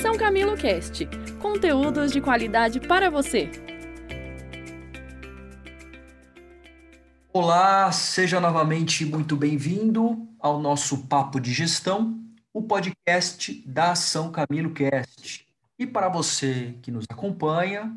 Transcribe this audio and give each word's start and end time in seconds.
São 0.00 0.16
Camilo 0.16 0.56
Cast 0.56 1.06
conteúdos 1.42 2.10
de 2.10 2.22
qualidade 2.22 2.80
para 2.80 3.10
você. 3.10 3.50
Olá, 7.30 7.92
seja 7.92 8.40
novamente 8.40 9.04
muito 9.04 9.36
bem-vindo 9.36 10.26
ao 10.38 10.58
nosso 10.58 11.06
Papo 11.06 11.38
de 11.38 11.52
Gestão, 11.52 12.18
o 12.50 12.62
podcast 12.62 13.62
da 13.66 13.94
São 13.94 14.32
Camilo 14.32 14.72
Cast. 14.72 15.46
E 15.78 15.86
para 15.86 16.08
você 16.08 16.78
que 16.80 16.90
nos 16.90 17.04
acompanha, 17.10 17.94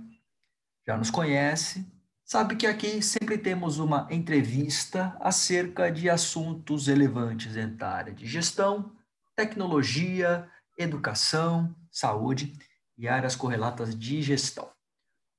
já 0.86 0.98
nos 0.98 1.10
conhece, 1.10 1.88
sabe 2.26 2.58
que 2.58 2.68
aqui 2.68 3.02
sempre 3.02 3.38
temos 3.38 3.80
uma 3.80 4.10
entrevista 4.12 5.16
acerca 5.22 5.90
de 5.90 6.10
assuntos 6.10 6.88
relevantes 6.88 7.56
da 7.78 7.90
área 7.90 8.14
de 8.14 8.28
gestão, 8.28 8.92
tecnologia, 9.38 10.50
educação, 10.78 11.74
saúde 11.94 12.54
e 12.98 13.08
áreas 13.08 13.36
correlatas 13.36 13.98
de 13.98 14.22
gestão. 14.22 14.70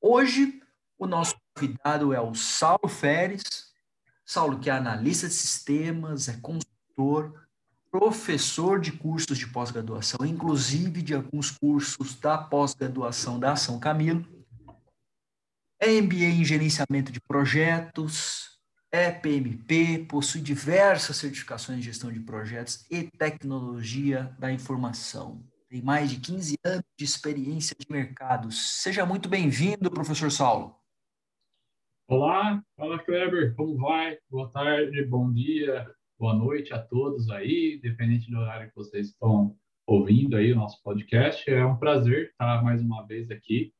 Hoje, 0.01 0.63
o 0.97 1.07
nosso 1.07 1.35
convidado 1.55 2.15
é 2.15 2.21
o 2.21 2.35
Saulo 2.35 2.89
Feres. 2.89 3.43
Saulo, 4.25 4.59
que 4.59 4.71
é 4.71 4.73
analista 4.73 5.27
de 5.27 5.35
sistemas, 5.35 6.29
é 6.29 6.39
consultor, 6.41 7.47
professor 7.91 8.81
de 8.81 8.93
cursos 8.93 9.37
de 9.37 9.47
pós-graduação, 9.47 10.25
inclusive 10.25 11.03
de 11.03 11.15
alguns 11.15 11.51
cursos 11.51 12.15
da 12.15 12.39
pós-graduação 12.39 13.39
da 13.39 13.53
Ação 13.53 13.79
Camilo. 13.79 14.25
É 15.81 16.01
MBA 16.01 16.25
em 16.25 16.45
gerenciamento 16.45 17.13
de 17.13 17.21
projetos, 17.21 18.59
é 18.91 19.11
PMP, 19.11 20.07
possui 20.09 20.41
diversas 20.41 21.17
certificações 21.17 21.79
de 21.79 21.85
gestão 21.87 22.13
de 22.13 22.21
projetos 22.21 22.87
e 22.91 23.03
tecnologia 23.19 24.35
da 24.39 24.53
informação. 24.53 25.45
Tem 25.75 25.83
mais 25.83 26.09
de 26.09 26.21
15 26.21 26.57
anos 26.65 26.85
de 26.97 27.05
experiência 27.05 27.75
de 27.77 27.85
mercado. 27.91 28.49
Seja 28.53 29.05
muito 29.05 29.29
bem-vindo, 29.29 29.91
professor 29.91 30.31
Saulo. 30.31 30.73
Olá, 32.07 32.63
fala 32.77 32.97
Kleber, 33.01 33.57
como 33.57 33.77
vai? 33.79 34.17
Boa 34.31 34.49
tarde, 34.53 35.05
bom 35.05 35.33
dia, 35.33 35.93
boa 36.17 36.33
noite 36.33 36.73
a 36.73 36.81
todos 36.81 37.29
aí, 37.29 37.81
dependente 37.83 38.31
do 38.31 38.39
horário 38.39 38.69
que 38.69 38.77
vocês 38.77 39.09
estão 39.09 39.59
ouvindo 39.85 40.37
aí 40.37 40.53
o 40.53 40.57
nosso 40.57 40.81
podcast. 40.81 41.51
É 41.51 41.67
um 41.67 41.77
prazer 41.77 42.31
estar 42.31 42.63
mais 42.63 42.81
uma 42.81 43.05
vez 43.05 43.29
aqui. 43.33 43.75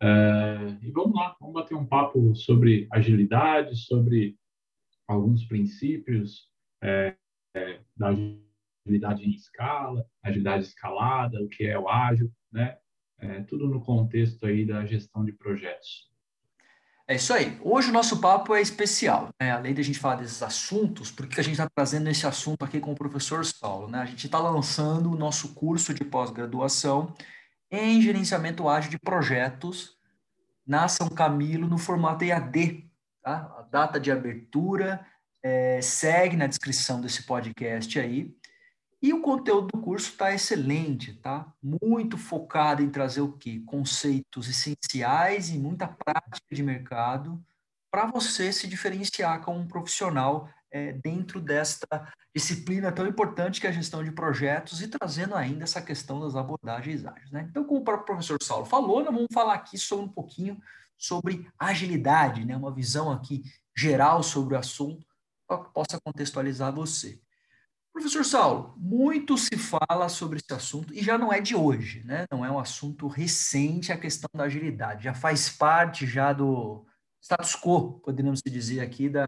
É, 0.00 0.78
e 0.80 0.92
vamos 0.92 1.16
lá, 1.16 1.36
vamos 1.40 1.54
bater 1.54 1.74
um 1.74 1.84
papo 1.84 2.36
sobre 2.36 2.86
agilidade, 2.92 3.74
sobre 3.78 4.36
alguns 5.08 5.44
princípios 5.46 6.48
é, 6.80 7.16
é, 7.56 7.80
da 7.96 8.10
agilidade 8.10 8.41
em 8.86 9.30
escala, 9.30 10.04
agilidade 10.22 10.64
escalada, 10.64 11.40
o 11.42 11.48
que 11.48 11.64
é 11.64 11.78
o 11.78 11.88
ágil, 11.88 12.30
né? 12.50 12.76
É, 13.18 13.40
tudo 13.42 13.68
no 13.68 13.80
contexto 13.80 14.44
aí 14.46 14.66
da 14.66 14.84
gestão 14.84 15.24
de 15.24 15.32
projetos. 15.32 16.10
É 17.06 17.16
isso 17.16 17.32
aí. 17.32 17.58
Hoje 17.62 17.90
o 17.90 17.92
nosso 17.92 18.20
papo 18.20 18.54
é 18.54 18.60
especial, 18.60 19.28
né? 19.40 19.52
Além 19.52 19.74
de 19.74 19.80
a 19.80 19.84
gente 19.84 19.98
falar 19.98 20.16
desses 20.16 20.42
assuntos, 20.42 21.10
por 21.10 21.26
que 21.28 21.38
a 21.38 21.42
gente 21.42 21.54
está 21.54 21.68
trazendo 21.68 22.08
esse 22.08 22.26
assunto 22.26 22.64
aqui 22.64 22.80
com 22.80 22.92
o 22.92 22.96
professor 22.96 23.44
Saulo, 23.44 23.88
né? 23.88 23.98
A 23.98 24.06
gente 24.06 24.26
está 24.26 24.38
lançando 24.38 25.10
o 25.10 25.16
nosso 25.16 25.54
curso 25.54 25.92
de 25.92 26.04
pós-graduação 26.04 27.14
em 27.70 28.00
gerenciamento 28.00 28.68
ágil 28.68 28.90
de 28.90 28.98
projetos 28.98 29.96
na 30.66 30.88
São 30.88 31.08
Camilo 31.08 31.68
no 31.68 31.78
formato 31.78 32.24
EAD, 32.24 32.90
tá? 33.22 33.56
A 33.58 33.62
data 33.62 34.00
de 34.00 34.10
abertura 34.10 35.04
é, 35.42 35.80
segue 35.80 36.36
na 36.36 36.46
descrição 36.46 37.00
desse 37.00 37.24
podcast 37.24 37.98
aí. 37.98 38.34
E 39.02 39.12
o 39.12 39.20
conteúdo 39.20 39.66
do 39.66 39.82
curso 39.82 40.10
está 40.10 40.32
excelente, 40.32 41.14
tá? 41.14 41.52
Muito 41.60 42.16
focado 42.16 42.82
em 42.82 42.88
trazer 42.88 43.20
o 43.20 43.32
quê? 43.32 43.60
Conceitos 43.66 44.48
essenciais 44.48 45.50
e 45.50 45.58
muita 45.58 45.88
prática 45.88 46.46
de 46.48 46.62
mercado 46.62 47.44
para 47.90 48.06
você 48.06 48.52
se 48.52 48.68
diferenciar 48.68 49.42
como 49.42 49.58
um 49.58 49.66
profissional 49.66 50.48
é, 50.70 50.92
dentro 50.92 51.40
desta 51.40 52.12
disciplina 52.34 52.92
tão 52.92 53.06
importante 53.06 53.60
que 53.60 53.66
é 53.66 53.70
a 53.70 53.72
gestão 53.72 54.04
de 54.04 54.12
projetos 54.12 54.80
e 54.80 54.86
trazendo 54.86 55.34
ainda 55.34 55.64
essa 55.64 55.82
questão 55.82 56.20
das 56.20 56.36
abordagens 56.36 57.04
ágeis, 57.04 57.30
né? 57.32 57.46
Então, 57.50 57.64
como 57.64 57.80
o 57.80 57.84
próprio 57.84 58.06
professor 58.06 58.38
Saulo 58.40 58.64
falou, 58.64 59.02
nós 59.02 59.12
vamos 59.12 59.28
falar 59.34 59.54
aqui 59.54 59.76
sobre 59.76 60.06
um 60.06 60.08
pouquinho 60.08 60.62
sobre 60.96 61.46
agilidade, 61.58 62.44
né? 62.44 62.56
Uma 62.56 62.72
visão 62.72 63.10
aqui 63.10 63.42
geral 63.76 64.22
sobre 64.22 64.54
o 64.54 64.58
assunto 64.58 65.04
para 65.46 65.64
que 65.64 65.72
possa 65.72 66.00
contextualizar 66.00 66.72
você. 66.72 67.20
Professor 67.92 68.24
Saulo, 68.24 68.74
muito 68.78 69.36
se 69.36 69.56
fala 69.56 70.08
sobre 70.08 70.38
esse 70.38 70.52
assunto 70.52 70.94
e 70.94 71.02
já 71.02 71.18
não 71.18 71.30
é 71.30 71.40
de 71.40 71.54
hoje, 71.54 72.02
né? 72.04 72.24
Não 72.30 72.44
é 72.44 72.50
um 72.50 72.58
assunto 72.58 73.06
recente 73.06 73.92
a 73.92 73.98
questão 73.98 74.28
da 74.34 74.44
agilidade, 74.44 75.04
já 75.04 75.14
faz 75.14 75.50
parte 75.50 76.06
já 76.06 76.32
do 76.32 76.86
status 77.20 77.54
quo, 77.54 78.00
poderíamos 78.00 78.40
dizer 78.42 78.80
aqui, 78.80 79.10
da, 79.10 79.26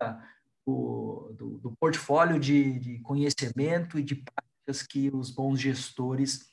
do, 0.66 1.30
do, 1.36 1.58
do 1.58 1.76
portfólio 1.78 2.40
de, 2.40 2.78
de 2.78 2.98
conhecimento 3.00 3.98
e 3.98 4.02
de 4.02 4.14
práticas 4.14 4.86
que 4.86 5.10
os 5.12 5.30
bons 5.30 5.60
gestores 5.60 6.48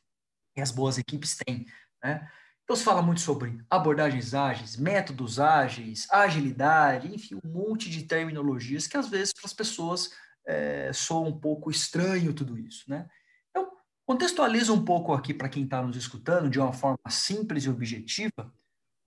e 0.55 0.61
as 0.61 0.69
boas 0.69 0.97
equipes 0.97 1.38
têm, 1.38 1.66
né? 2.03 2.29
Então 2.63 2.75
se 2.75 2.83
fala 2.83 3.01
muito 3.01 3.21
sobre 3.21 3.59
abordagens 3.69 4.33
ágeis, 4.33 4.77
métodos 4.77 5.39
ágeis, 5.39 6.07
agilidade, 6.09 7.13
enfim, 7.13 7.35
um 7.44 7.50
monte 7.50 7.89
de 7.89 8.03
terminologias 8.03 8.85
que 8.85 8.97
às 8.97 9.09
vezes 9.09 9.33
para 9.33 9.45
as 9.45 9.53
pessoas 9.53 10.11
é, 10.46 10.91
soa 10.94 11.28
um 11.28 11.38
pouco 11.38 11.69
estranho 11.69 12.34
tudo 12.34 12.57
isso, 12.57 12.90
né? 12.90 13.07
Então, 13.50 13.72
contextualiza 14.06 14.74
um 14.74 14.84
pouco 14.84 15.13
aqui 15.13 15.34
para 15.34 15.50
quem 15.50 15.63
está 15.63 15.81
nos 15.81 15.96
escutando, 15.96 16.50
de 16.50 16.59
uma 16.59 16.74
forma 16.74 17.09
simples 17.09 17.66
e 17.66 17.69
objetiva, 17.69 18.53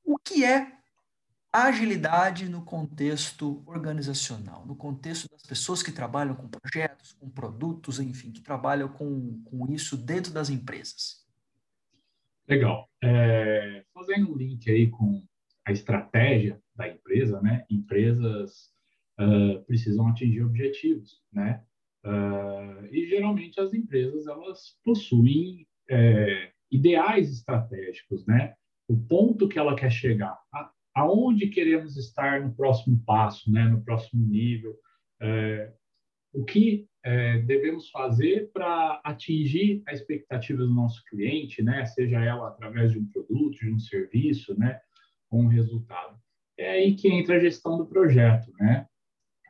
o 0.04 0.18
que 0.18 0.44
é 0.44 0.72
agilidade 1.52 2.48
no 2.48 2.64
contexto 2.64 3.62
organizacional, 3.64 4.66
no 4.66 4.74
contexto 4.74 5.28
das 5.30 5.42
pessoas 5.42 5.84
que 5.84 5.92
trabalham 5.92 6.34
com 6.34 6.48
projetos, 6.48 7.12
com 7.12 7.30
produtos, 7.30 8.00
enfim, 8.00 8.32
que 8.32 8.40
trabalham 8.40 8.88
com, 8.88 9.40
com 9.44 9.72
isso 9.72 9.96
dentro 9.96 10.32
das 10.32 10.50
empresas. 10.50 11.24
Legal. 12.48 12.90
É, 13.02 13.84
fazendo 13.94 14.32
um 14.32 14.36
link 14.36 14.68
aí 14.68 14.90
com 14.90 15.24
a 15.64 15.70
estratégia 15.70 16.60
da 16.74 16.88
empresa, 16.88 17.40
né? 17.40 17.64
Empresas 17.70 18.73
uh, 19.20 19.64
precisam 19.64 20.08
atingir 20.08 20.42
objetivos, 20.42 21.20
né? 21.32 21.62
Uh, 22.04 22.86
e 22.92 23.06
geralmente 23.08 23.58
as 23.60 23.72
empresas 23.72 24.26
elas 24.26 24.76
possuem 24.84 25.66
é, 25.88 26.52
ideais 26.70 27.30
estratégicos, 27.30 28.26
né? 28.26 28.54
O 28.88 28.96
ponto 28.96 29.48
que 29.48 29.58
ela 29.58 29.76
quer 29.76 29.90
chegar, 29.90 30.38
a, 30.52 30.70
aonde 30.94 31.48
queremos 31.48 31.96
estar 31.96 32.42
no 32.42 32.54
próximo 32.54 33.02
passo, 33.06 33.50
né? 33.50 33.64
No 33.64 33.82
próximo 33.82 34.26
nível, 34.26 34.76
é, 35.20 35.72
o 36.32 36.44
que 36.44 36.86
é, 37.04 37.38
devemos 37.38 37.90
fazer 37.90 38.50
para 38.52 39.00
atingir 39.04 39.82
a 39.86 39.92
expectativa 39.92 40.58
do 40.58 40.74
nosso 40.74 41.02
cliente, 41.04 41.62
né? 41.62 41.84
Seja 41.86 42.22
ela 42.22 42.48
através 42.48 42.92
de 42.92 42.98
um 42.98 43.06
produto, 43.06 43.58
de 43.58 43.72
um 43.72 43.78
serviço, 43.78 44.58
né? 44.58 44.80
Com 45.28 45.44
um 45.44 45.48
resultado. 45.48 46.18
É 46.58 46.70
aí 46.70 46.94
que 46.94 47.08
entra 47.08 47.36
a 47.36 47.40
gestão 47.40 47.76
do 47.76 47.86
projeto, 47.86 48.52
né? 48.58 48.86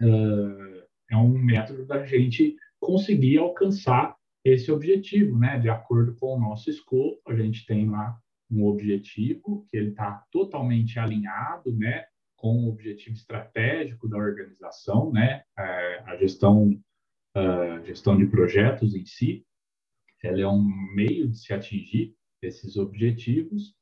Uh, 0.03 0.85
é 1.11 1.17
um 1.17 1.37
método 1.39 1.87
da 1.87 2.05
gente 2.05 2.57
conseguir 2.81 3.39
alcançar 3.39 4.17
esse 4.45 4.71
objetivo, 4.71 5.39
né? 5.39 5.59
De 5.59 5.69
acordo 5.69 6.15
com 6.17 6.37
o 6.37 6.41
nosso 6.41 6.71
escopo, 6.71 7.21
a 7.29 7.35
gente 7.35 7.65
tem 7.67 7.89
lá 7.89 8.19
um 8.51 8.67
objetivo 8.67 9.67
que 9.69 9.77
ele 9.77 9.91
está 9.91 10.25
totalmente 10.31 10.99
alinhado, 10.99 11.75
né? 11.75 12.05
Com 12.37 12.65
o 12.65 12.69
objetivo 12.69 13.17
estratégico 13.17 14.09
da 14.09 14.19
organização, 14.19 15.11
né? 15.13 15.43
É, 15.59 16.03
a 16.07 16.17
gestão, 16.17 16.79
gestão 17.85 18.17
de 18.17 18.27
projetos 18.27 18.95
em 18.95 19.05
si, 19.05 19.45
ela 20.23 20.41
é 20.41 20.47
um 20.47 20.63
meio 20.95 21.29
de 21.29 21.39
se 21.39 21.53
atingir 21.53 22.15
esses 22.43 22.77
objetivos 22.77 23.75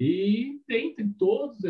e 0.00 0.62
dentre 0.66 1.06
todas 1.18 1.62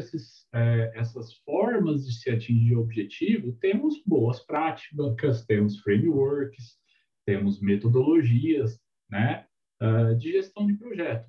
é, 0.54 0.92
essas 0.94 1.34
formas 1.38 2.06
de 2.06 2.14
se 2.14 2.30
atingir 2.30 2.76
o 2.76 2.80
objetivo, 2.80 3.52
temos 3.54 4.00
boas 4.06 4.38
práticas, 4.46 5.44
temos 5.46 5.80
frameworks, 5.80 6.78
temos 7.26 7.60
metodologias 7.60 8.80
né, 9.10 9.48
uh, 9.82 10.14
de 10.16 10.30
gestão 10.30 10.64
de 10.64 10.74
projeto, 10.74 11.28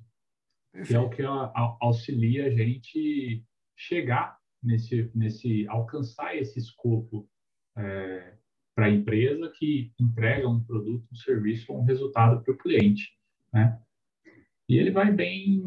que 0.86 0.94
é 0.94 0.98
o 1.00 1.10
que 1.10 1.22
auxilia 1.80 2.46
a 2.46 2.50
gente 2.50 3.44
chegar 3.76 4.38
nesse, 4.62 5.10
nesse 5.12 5.66
alcançar 5.66 6.36
esse 6.36 6.60
escopo 6.60 7.28
é, 7.76 8.36
para 8.76 8.86
a 8.86 8.90
empresa 8.90 9.52
que 9.58 9.92
entrega 10.00 10.48
um 10.48 10.62
produto, 10.62 11.04
um 11.12 11.16
serviço, 11.16 11.72
um 11.72 11.82
resultado 11.82 12.42
para 12.42 12.54
o 12.54 12.58
cliente. 12.58 13.12
Né? 13.52 13.76
E 14.72 14.78
ele 14.78 14.90
vai 14.90 15.12
bem, 15.12 15.62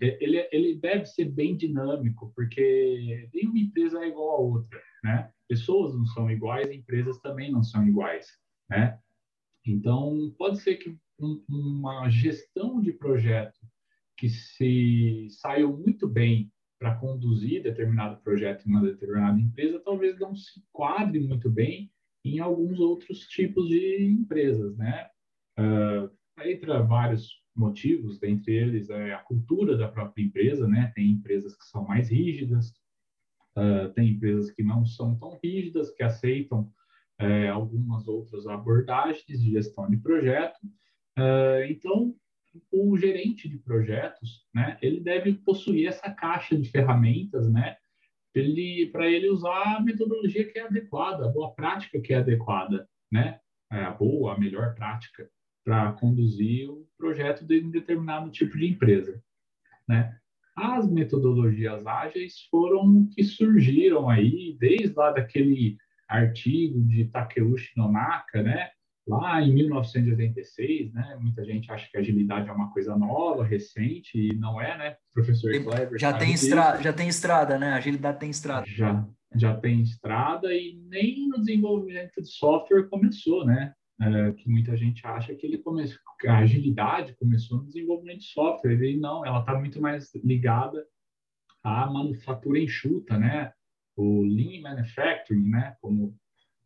ele, 0.00 0.48
ele 0.50 0.76
deve 0.76 1.04
ser 1.04 1.26
bem 1.26 1.54
dinâmico, 1.54 2.32
porque 2.34 3.28
nenhuma 3.34 3.58
empresa 3.58 4.02
é 4.02 4.08
igual 4.08 4.30
a 4.30 4.38
outra, 4.38 4.80
né? 5.04 5.30
Pessoas 5.46 5.94
não 5.94 6.06
são 6.06 6.30
iguais, 6.30 6.70
empresas 6.70 7.18
também 7.18 7.52
não 7.52 7.62
são 7.62 7.86
iguais, 7.86 8.26
né? 8.70 8.98
Então, 9.66 10.34
pode 10.38 10.58
ser 10.62 10.76
que 10.76 10.96
um, 11.20 11.44
uma 11.46 12.08
gestão 12.08 12.80
de 12.80 12.94
projeto 12.94 13.60
que 14.16 14.30
se 14.30 15.28
saiu 15.32 15.76
muito 15.76 16.08
bem 16.08 16.50
para 16.78 16.96
conduzir 16.96 17.62
determinado 17.62 18.22
projeto 18.22 18.66
em 18.66 18.70
uma 18.70 18.80
determinada 18.80 19.38
empresa, 19.38 19.82
talvez 19.84 20.18
não 20.18 20.34
se 20.34 20.60
enquadre 20.60 21.20
muito 21.20 21.50
bem 21.50 21.92
em 22.24 22.38
alguns 22.38 22.80
outros 22.80 23.18
tipos 23.28 23.68
de 23.68 24.02
empresas, 24.02 24.78
né? 24.78 25.10
Uh, 25.58 26.10
entra 26.42 26.82
vários 26.82 27.44
motivos, 27.56 28.18
dentre 28.18 28.54
eles 28.54 28.90
é 28.90 29.14
a 29.14 29.18
cultura 29.18 29.76
da 29.76 29.88
própria 29.88 30.22
empresa, 30.22 30.68
né? 30.68 30.92
Tem 30.94 31.10
empresas 31.10 31.56
que 31.56 31.64
são 31.64 31.84
mais 31.84 32.10
rígidas, 32.10 32.70
uh, 33.56 33.92
tem 33.94 34.10
empresas 34.10 34.50
que 34.50 34.62
não 34.62 34.84
são 34.84 35.16
tão 35.18 35.38
rígidas, 35.42 35.90
que 35.90 36.02
aceitam 36.02 36.72
uh, 37.20 37.52
algumas 37.52 38.06
outras 38.06 38.46
abordagens 38.46 39.40
de 39.40 39.50
gestão 39.50 39.88
de 39.88 39.96
projeto. 39.96 40.58
Uh, 41.18 41.64
então, 41.68 42.14
o 42.70 42.96
gerente 42.96 43.48
de 43.48 43.58
projetos, 43.58 44.46
né? 44.54 44.78
Ele 44.80 45.00
deve 45.00 45.34
possuir 45.34 45.88
essa 45.88 46.10
caixa 46.10 46.56
de 46.56 46.68
ferramentas, 46.70 47.50
né? 47.50 47.76
Ele, 48.34 48.90
para 48.92 49.08
ele 49.08 49.30
usar 49.30 49.76
a 49.76 49.80
metodologia 49.80 50.50
que 50.50 50.58
é 50.58 50.62
adequada, 50.62 51.24
a 51.24 51.32
boa 51.32 51.54
prática 51.54 52.00
que 52.00 52.12
é 52.12 52.18
adequada, 52.18 52.88
né? 53.10 53.40
É 53.72 53.82
a 53.82 53.90
boa, 53.90 54.34
a 54.34 54.38
melhor 54.38 54.74
prática 54.74 55.28
para 55.66 55.92
conduzir 55.94 56.70
o 56.70 56.85
projeto 56.96 57.44
de 57.44 57.60
um 57.60 57.70
determinado 57.70 58.30
tipo 58.30 58.56
de 58.56 58.66
empresa, 58.66 59.22
né? 59.88 60.16
As 60.56 60.90
metodologias 60.90 61.86
ágeis 61.86 62.46
foram 62.50 63.06
que 63.14 63.22
surgiram 63.22 64.08
aí 64.08 64.56
desde 64.58 64.94
lá 64.94 65.12
daquele 65.12 65.76
artigo 66.08 66.82
de 66.84 67.04
Takeuchi 67.06 67.72
Nonaka, 67.76 68.42
né? 68.42 68.70
Lá 69.06 69.40
em 69.40 69.54
1986, 69.54 70.92
né? 70.92 71.16
Muita 71.20 71.44
gente 71.44 71.70
acha 71.70 71.88
que 71.88 71.96
agilidade 71.96 72.48
é 72.48 72.52
uma 72.52 72.72
coisa 72.72 72.96
nova, 72.96 73.44
recente, 73.44 74.18
e 74.18 74.34
não 74.34 74.60
é, 74.60 74.76
né? 74.78 74.96
Professor 75.12 75.52
Kleber. 75.62 75.98
Já 75.98 76.12
tem, 76.12 76.32
estrada, 76.32 76.82
já 76.82 76.92
tem 76.92 77.06
estrada, 77.06 77.58
né? 77.58 77.74
Agilidade 77.74 78.18
tem 78.18 78.30
estrada. 78.30 78.66
Já, 78.66 79.06
já 79.34 79.54
tem 79.56 79.82
estrada 79.82 80.52
e 80.52 80.80
nem 80.88 81.28
no 81.28 81.38
desenvolvimento 81.38 82.20
de 82.20 82.28
software 82.28 82.88
começou, 82.88 83.44
né? 83.44 83.74
É, 84.00 84.32
que 84.32 84.48
muita 84.48 84.76
gente 84.76 85.06
acha 85.06 85.34
que 85.34 85.46
ele 85.46 85.58
começou, 85.58 85.98
a 86.26 86.38
agilidade 86.38 87.16
começou 87.16 87.58
no 87.58 87.66
desenvolvimento 87.66 88.18
de 88.18 88.26
software, 88.26 88.82
e 88.82 88.96
não, 88.96 89.24
ela 89.24 89.40
está 89.40 89.58
muito 89.58 89.80
mais 89.80 90.14
ligada 90.16 90.86
à 91.62 91.90
manufatura 91.90 92.58
enxuta, 92.58 93.18
né? 93.18 93.52
O 93.96 94.22
Lean 94.22 94.60
Manufacturing, 94.60 95.48
né? 95.48 95.76
Como 95.80 96.14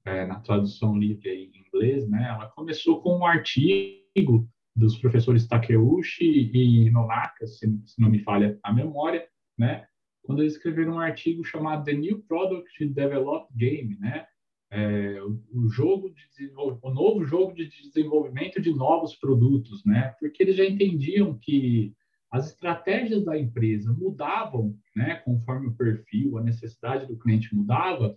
é, 0.04 0.26
na 0.26 0.40
tradução 0.40 0.98
livre 0.98 1.30
em 1.30 1.52
inglês, 1.60 2.08
né? 2.08 2.28
Ela 2.28 2.48
começou 2.48 3.00
com 3.00 3.18
um 3.18 3.24
artigo 3.24 4.48
dos 4.74 4.96
professores 4.98 5.46
Takeuchi 5.46 6.50
e 6.52 6.90
Nonaka, 6.90 7.46
se, 7.46 7.66
se 7.86 8.00
não 8.00 8.10
me 8.10 8.20
falha 8.20 8.58
a 8.62 8.72
memória, 8.72 9.28
né? 9.56 9.86
Quando 10.22 10.42
eles 10.42 10.54
escreveram 10.54 10.94
um 10.94 11.00
artigo 11.00 11.44
chamado 11.44 11.84
The 11.84 11.92
New 11.92 12.22
Product 12.22 12.86
Developed 12.86 13.56
Game, 13.56 13.96
né? 13.98 14.26
É, 14.70 15.20
o, 15.22 15.68
jogo 15.68 16.10
de 16.10 16.52
o 16.56 16.90
novo 16.90 17.24
jogo 17.24 17.52
de 17.52 17.68
desenvolvimento 17.68 18.60
de 18.60 18.72
novos 18.72 19.16
produtos, 19.16 19.84
né? 19.84 20.14
Porque 20.20 20.42
eles 20.42 20.56
já 20.56 20.64
entendiam 20.64 21.36
que 21.38 21.92
as 22.30 22.50
estratégias 22.50 23.24
da 23.24 23.36
empresa 23.36 23.92
mudavam, 23.92 24.76
né? 24.94 25.16
Conforme 25.24 25.66
o 25.66 25.74
perfil, 25.74 26.38
a 26.38 26.42
necessidade 26.42 27.06
do 27.06 27.18
cliente 27.18 27.54
mudava. 27.54 28.16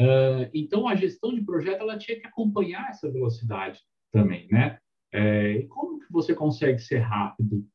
Uh, 0.00 0.48
então, 0.54 0.88
a 0.88 0.94
gestão 0.94 1.34
de 1.34 1.42
projeto 1.42 1.82
ela 1.82 1.98
tinha 1.98 2.18
que 2.18 2.26
acompanhar 2.26 2.88
essa 2.88 3.12
velocidade 3.12 3.80
também, 4.10 4.48
né? 4.50 4.78
É, 5.12 5.58
e 5.58 5.66
como 5.66 6.00
que 6.00 6.10
você 6.10 6.34
consegue 6.34 6.78
ser 6.78 7.00
rápido 7.00 7.66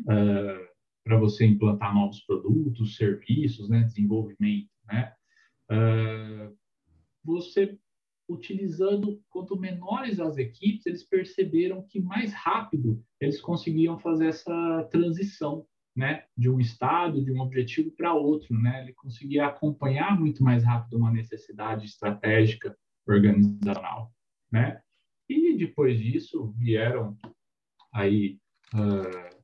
uh, 0.00 0.72
para 1.04 1.18
você 1.18 1.44
implantar 1.44 1.94
novos 1.94 2.20
produtos, 2.20 2.96
serviços, 2.96 3.68
né? 3.68 3.82
Desenvolvimento, 3.82 4.70
né? 4.86 5.12
Uh, 5.70 6.61
você 7.24 7.78
utilizando 8.28 9.20
quanto 9.28 9.58
menores 9.58 10.20
as 10.20 10.38
equipes, 10.38 10.86
eles 10.86 11.04
perceberam 11.04 11.82
que 11.82 12.00
mais 12.00 12.32
rápido 12.32 13.04
eles 13.20 13.40
conseguiam 13.40 13.98
fazer 13.98 14.28
essa 14.28 14.88
transição, 14.90 15.66
né, 15.94 16.24
de 16.36 16.48
um 16.48 16.58
estado, 16.58 17.22
de 17.22 17.30
um 17.30 17.40
objetivo 17.40 17.90
para 17.90 18.14
outro, 18.14 18.58
né? 18.58 18.82
Ele 18.82 18.94
conseguia 18.94 19.46
acompanhar 19.46 20.18
muito 20.18 20.42
mais 20.42 20.64
rápido 20.64 20.96
uma 20.96 21.12
necessidade 21.12 21.84
estratégica 21.84 22.74
organizacional, 23.06 24.10
né? 24.50 24.80
E 25.28 25.54
depois 25.58 26.00
disso 26.00 26.54
vieram 26.56 27.14
aí 27.92 28.38
uh, 28.74 29.36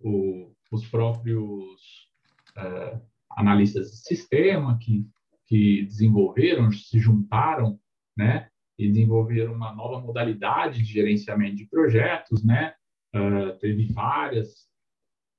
o, 0.00 0.52
os 0.72 0.84
próprios 0.88 2.10
uh, 2.56 3.00
analistas 3.30 3.90
de 3.90 3.96
sistema 3.98 4.78
que 4.78 5.06
que 5.46 5.84
desenvolveram, 5.84 6.70
se 6.72 6.98
juntaram, 6.98 7.78
né, 8.16 8.48
e 8.78 8.88
desenvolveram 8.88 9.54
uma 9.54 9.74
nova 9.74 10.00
modalidade 10.00 10.82
de 10.82 10.92
gerenciamento 10.92 11.56
de 11.56 11.66
projetos, 11.66 12.44
né, 12.44 12.74
uh, 13.14 13.58
teve 13.58 13.86
várias 13.92 14.66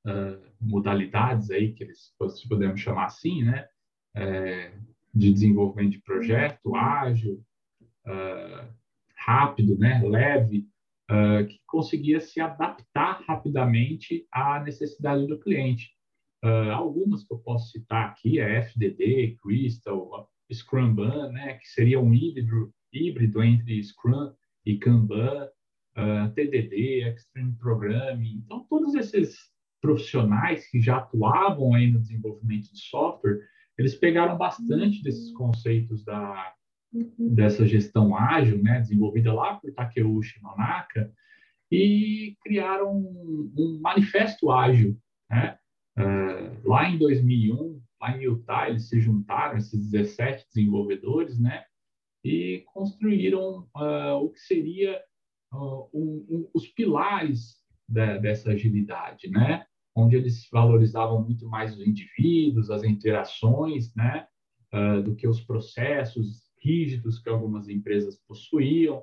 uh, 0.05 0.41
modalidades 0.59 1.51
aí 1.51 1.73
que 1.73 1.83
eles 1.83 2.13
se 2.29 2.47
podemos 2.47 2.79
chamar 2.79 3.05
assim, 3.05 3.43
né, 3.43 3.67
é, 4.15 4.73
de 5.13 5.31
desenvolvimento 5.31 5.91
de 5.91 6.01
projeto, 6.01 6.75
ágil, 6.75 7.43
uh, 8.07 8.73
rápido, 9.15 9.77
né, 9.77 10.01
leve, 10.03 10.67
que 11.47 11.61
conseguia 11.65 12.19
se 12.19 12.41
adaptar 12.41 13.23
rapidamente 13.25 14.27
à 14.29 14.59
necessidade 14.59 15.25
do 15.25 15.39
cliente. 15.39 15.96
Uh, 16.47 16.71
algumas 16.71 17.25
que 17.25 17.33
eu 17.33 17.39
posso 17.39 17.71
citar 17.71 18.09
aqui 18.09 18.39
é 18.39 18.59
FDD, 18.59 19.35
Crystal, 19.43 20.31
Scrumban, 20.49 21.29
né, 21.33 21.55
que 21.55 21.67
seria 21.67 21.99
um 21.99 22.13
híbrido, 22.13 22.73
híbrido 22.93 23.43
entre 23.43 23.83
Scrum 23.83 24.31
e 24.65 24.77
Kanban, 24.77 25.43
uh, 25.43 25.49
ah, 25.97 26.31
TDD, 26.33 27.03
Extreme 27.09 27.51
Programming. 27.57 28.41
Então, 28.45 28.65
todos 28.69 28.95
esses 28.95 29.35
profissionais 29.81 30.71
que 30.71 30.79
já 30.79 30.99
atuavam 30.99 31.73
aí 31.73 31.91
no 31.91 31.99
desenvolvimento 31.99 32.71
de 32.71 32.79
software, 32.79 33.41
eles 33.77 33.95
pegaram 33.95 34.37
bastante 34.37 35.03
desses 35.03 35.33
conceitos 35.33 36.05
da, 36.05 36.53
dessa 37.19 37.67
gestão 37.67 38.15
ágil, 38.15 38.63
né, 38.63 38.79
desenvolvida 38.79 39.33
lá 39.33 39.55
por 39.55 39.73
Takeuchi 39.73 40.41
Nonaka, 40.41 41.11
e 41.69 42.37
criaram 42.41 42.95
um, 42.95 43.51
um 43.57 43.79
manifesto 43.81 44.49
ágil, 44.49 44.97
né, 45.29 45.57
Uh, 45.97 46.69
lá 46.69 46.87
em 46.87 46.97
2001, 46.97 47.81
lá 47.99 48.15
em 48.15 48.21
Utah, 48.21 48.69
eles 48.69 48.87
se 48.87 48.99
juntaram, 48.99 49.57
esses 49.57 49.89
17 49.89 50.45
desenvolvedores, 50.53 51.39
né? 51.39 51.65
E 52.23 52.63
construíram 52.67 53.67
uh, 53.75 54.15
o 54.21 54.29
que 54.29 54.39
seria 54.39 55.01
uh, 55.51 55.89
um, 55.91 56.25
um, 56.29 56.49
os 56.53 56.67
pilares 56.67 57.55
da, 57.89 58.17
dessa 58.17 58.51
agilidade, 58.51 59.27
né? 59.29 59.65
Onde 59.95 60.15
eles 60.15 60.47
valorizavam 60.51 61.23
muito 61.23 61.47
mais 61.49 61.75
os 61.75 61.85
indivíduos, 61.85 62.69
as 62.69 62.83
interações, 62.83 63.93
né? 63.95 64.27
do 65.05 65.15
que 65.15 65.25
os 65.25 65.39
processos 65.39 66.51
rígidos 66.61 67.19
que 67.19 67.29
algumas 67.29 67.69
empresas 67.69 68.21
possuíam, 68.27 69.01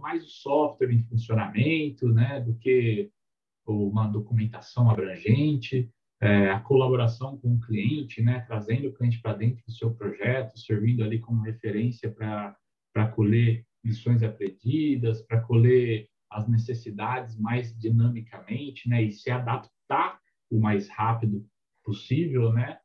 mais 0.00 0.24
o 0.24 0.28
software 0.28 0.90
em 0.90 1.04
funcionamento, 1.04 2.08
né? 2.08 2.40
Do 2.40 2.56
que 2.56 3.12
uma 3.72 4.06
documentação 4.06 4.90
abrangente, 4.90 5.90
é, 6.20 6.50
a 6.50 6.60
colaboração 6.60 7.36
com 7.38 7.54
o 7.54 7.60
cliente, 7.60 8.22
né, 8.22 8.40
trazendo 8.40 8.88
o 8.88 8.92
cliente 8.92 9.20
para 9.20 9.34
dentro 9.34 9.62
do 9.66 9.72
seu 9.72 9.94
projeto, 9.94 10.58
servindo 10.58 11.04
ali 11.04 11.18
como 11.18 11.42
referência 11.42 12.10
para 12.10 13.08
colher 13.14 13.64
lições 13.84 14.22
aprendidas, 14.22 15.22
para 15.22 15.40
colher 15.40 16.08
as 16.30 16.48
necessidades 16.48 17.38
mais 17.38 17.76
dinamicamente, 17.78 18.88
né, 18.88 19.02
e 19.02 19.12
se 19.12 19.30
adaptar 19.30 20.18
o 20.50 20.58
mais 20.58 20.88
rápido 20.88 21.46
possível, 21.84 22.52
né, 22.52 22.78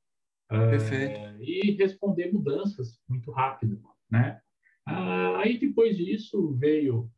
Perfeito. 0.49 1.17
Uh, 1.17 1.43
e 1.43 1.71
responder 1.79 2.31
mudanças 2.31 2.99
muito 3.07 3.31
rápido, 3.31 3.81
né. 4.09 4.41
Uh, 4.87 5.35
aí 5.37 5.57
depois 5.57 5.95
disso 5.95 6.53
veio 6.57 7.09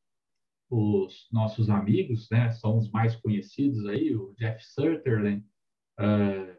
os 0.74 1.27
nossos 1.32 1.70
amigos, 1.70 2.27
né, 2.32 2.50
são 2.50 2.80
os 2.80 2.89
mais 2.89 3.15
conhecidos 3.15 3.86
aí, 3.86 4.15
o 4.15 4.34
Jeff 4.39 4.65
Sutherland, 4.65 5.46
uh, 6.00 6.58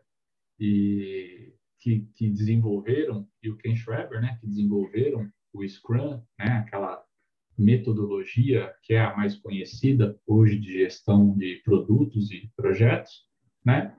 e 0.60 1.52
que, 1.80 2.06
que, 2.14 2.30
desenvolveram, 2.30 3.28
e 3.42 3.50
o 3.50 3.56
Ken 3.56 3.74
Schreiber, 3.74 4.20
né, 4.20 4.38
que 4.40 4.46
desenvolveram 4.46 5.28
o 5.52 5.66
Scrum, 5.66 6.22
né, 6.38 6.46
aquela 6.64 7.04
metodologia 7.58 8.72
que 8.84 8.94
é 8.94 9.00
a 9.00 9.16
mais 9.16 9.36
conhecida 9.36 10.16
hoje 10.24 10.60
de 10.60 10.72
gestão 10.72 11.36
de 11.36 11.60
produtos 11.64 12.30
e 12.30 12.48
projetos, 12.56 13.26
né, 13.64 13.96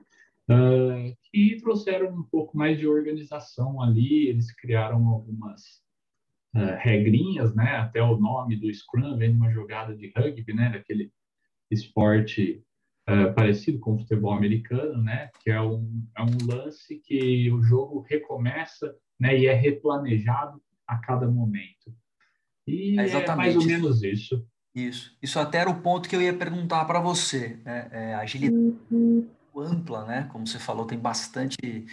uh, 0.48 1.14
que 1.24 1.58
trouxeram 1.60 2.08
um 2.08 2.22
pouco 2.22 2.56
mais 2.56 2.78
de 2.78 2.88
organização 2.88 3.82
ali, 3.82 4.28
eles 4.28 4.50
criaram 4.50 5.06
algumas 5.08 5.85
uh, 6.56 6.76
regrinhas, 6.78 7.54
né? 7.54 7.76
Até 7.76 8.02
o 8.02 8.16
nome 8.16 8.56
do 8.56 8.72
Scrum 8.72 9.16
vem 9.16 9.32
de 9.32 9.36
uma 9.36 9.50
jogada 9.50 9.94
de 9.94 10.12
rugby, 10.16 10.54
né? 10.54 10.70
Daquele 10.70 11.12
esporte 11.70 12.62
uh, 13.08 13.34
parecido 13.34 13.78
com 13.78 13.94
o 13.94 13.98
futebol 13.98 14.32
americano, 14.32 15.02
né? 15.02 15.30
Que 15.42 15.50
é 15.50 15.60
um, 15.60 16.02
é 16.16 16.22
um 16.22 16.46
lance 16.46 17.00
que 17.04 17.50
o 17.52 17.62
jogo 17.62 18.00
recomeça, 18.08 18.94
né? 19.20 19.38
E 19.38 19.46
é 19.46 19.52
replanejado 19.52 20.60
a 20.86 20.96
cada 20.96 21.28
momento. 21.28 21.94
E 22.66 22.98
é, 22.98 23.08
é 23.08 23.36
mais 23.36 23.56
ou 23.56 23.64
menos 23.64 24.02
isso. 24.02 24.44
Isso. 24.74 25.16
Isso 25.22 25.38
até 25.38 25.58
era 25.58 25.70
o 25.70 25.80
ponto 25.80 26.08
que 26.08 26.14
eu 26.14 26.20
ia 26.20 26.36
perguntar 26.36 26.84
para 26.84 27.00
você. 27.00 27.58
Né? 27.64 27.88
É, 27.90 28.14
agilidade 28.14 28.76
uhum. 28.90 29.26
ampla, 29.56 30.04
né? 30.04 30.28
Como 30.30 30.46
você 30.46 30.58
falou, 30.58 30.84
tem 30.84 30.98
bastante 30.98 31.86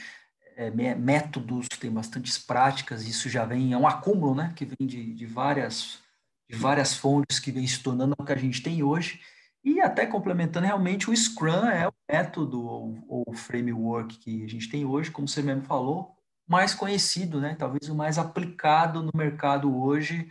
é, 0.55 0.69
métodos, 0.95 1.67
tem 1.79 1.91
bastantes 1.91 2.37
práticas. 2.37 3.07
Isso 3.07 3.29
já 3.29 3.45
vem 3.45 3.73
é 3.73 3.77
um 3.77 3.87
acúmulo, 3.87 4.35
né? 4.35 4.53
Que 4.55 4.65
vem 4.65 4.87
de, 4.87 5.13
de 5.13 5.25
várias 5.25 6.01
de 6.49 6.57
várias 6.57 6.93
fontes 6.95 7.39
que 7.39 7.51
vem 7.51 7.65
se 7.65 7.81
tornando 7.81 8.15
o 8.17 8.25
que 8.25 8.33
a 8.33 8.37
gente 8.37 8.61
tem 8.61 8.83
hoje. 8.83 9.19
E 9.63 9.79
até 9.79 10.05
complementando, 10.05 10.65
realmente 10.65 11.09
o 11.09 11.15
Scrum 11.15 11.65
é 11.65 11.87
o 11.87 11.93
método 12.09 12.61
ou, 12.61 13.25
o 13.27 13.33
framework 13.33 14.17
que 14.17 14.43
a 14.43 14.47
gente 14.47 14.69
tem 14.69 14.85
hoje, 14.85 15.09
como 15.09 15.27
você 15.27 15.41
mesmo 15.41 15.63
falou, 15.63 16.15
mais 16.47 16.75
conhecido, 16.75 17.39
né? 17.39 17.55
Talvez 17.55 17.89
o 17.89 17.95
mais 17.95 18.17
aplicado 18.17 19.01
no 19.01 19.11
mercado 19.15 19.75
hoje. 19.75 20.29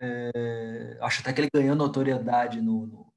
É, 0.00 0.98
acho 1.00 1.20
até 1.20 1.32
que 1.32 1.40
ele 1.40 1.50
ganhou 1.52 1.76
notoriedade 1.76 2.60
no, 2.60 2.86
no, 2.86 3.11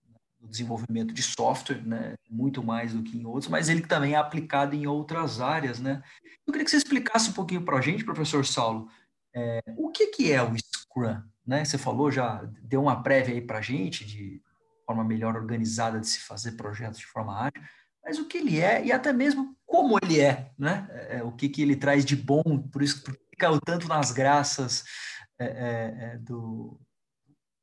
no, 0.46 0.50
desenvolvimento 0.50 1.14
de 1.14 1.24
software, 1.24 1.86
né? 1.86 2.14
Muito 2.30 2.64
mais 2.64 2.94
do 2.94 3.04
que 3.04 3.18
em 3.18 3.25
outros, 3.25 3.48
mas 3.48 3.70
ele 3.70 3.82
também 3.82 4.14
é 4.14 4.18
aplicado 4.18 4.75
em 4.75 4.88
outras 4.88 5.42
áreas, 5.42 5.80
né? 5.80 6.02
Eu 6.46 6.52
queria 6.54 6.66
que 6.66 6.72
você 6.72 6.78
explicasse 6.78 7.30
um 7.30 7.34
pouquinho 7.34 7.64
para 7.64 7.78
a 7.78 7.82
gente, 7.82 8.06
professor 8.06 8.46
Saulo, 8.46 8.88
é, 9.34 9.60
o 9.78 9.90
que, 9.92 10.08
que 10.08 10.32
é 10.32 10.42
o 10.42 10.54
Scrum? 10.58 11.22
Né? 11.46 11.66
Você 11.66 11.78
falou, 11.78 12.12
já 12.12 12.44
deu 12.62 12.82
uma 12.82 13.04
prévia 13.04 13.36
aí 13.36 13.42
para 13.42 13.60
a 13.60 13.62
gente 13.62 14.06
de 14.06 14.42
forma 14.86 15.04
melhor 15.04 15.36
organizada 15.36 16.00
de 16.00 16.08
se 16.08 16.20
fazer 16.20 16.54
projetos 16.54 17.00
de 17.00 17.06
forma 17.06 17.38
ágil, 17.38 17.64
mas 18.04 18.20
o 18.20 18.28
que 18.28 18.38
ele 18.38 18.60
é 18.60 18.86
e 18.86 18.92
até 18.92 19.12
mesmo 19.12 19.56
como 19.66 19.98
ele 20.02 20.20
é, 20.20 20.52
né? 20.58 20.88
É, 20.92 21.18
é 21.18 21.24
o 21.24 21.32
que, 21.32 21.50
que 21.50 21.62
ele 21.62 21.75
traz 21.75 22.06
de 22.06 22.16
bom, 22.16 22.44
por 22.72 22.82
isso 22.82 23.04
que 23.04 23.14
caiu 23.38 23.60
tanto 23.60 23.88
nas 23.88 24.12
graças 24.12 24.84
é, 25.38 25.46
é, 25.46 26.14
é, 26.14 26.18
do, 26.20 26.80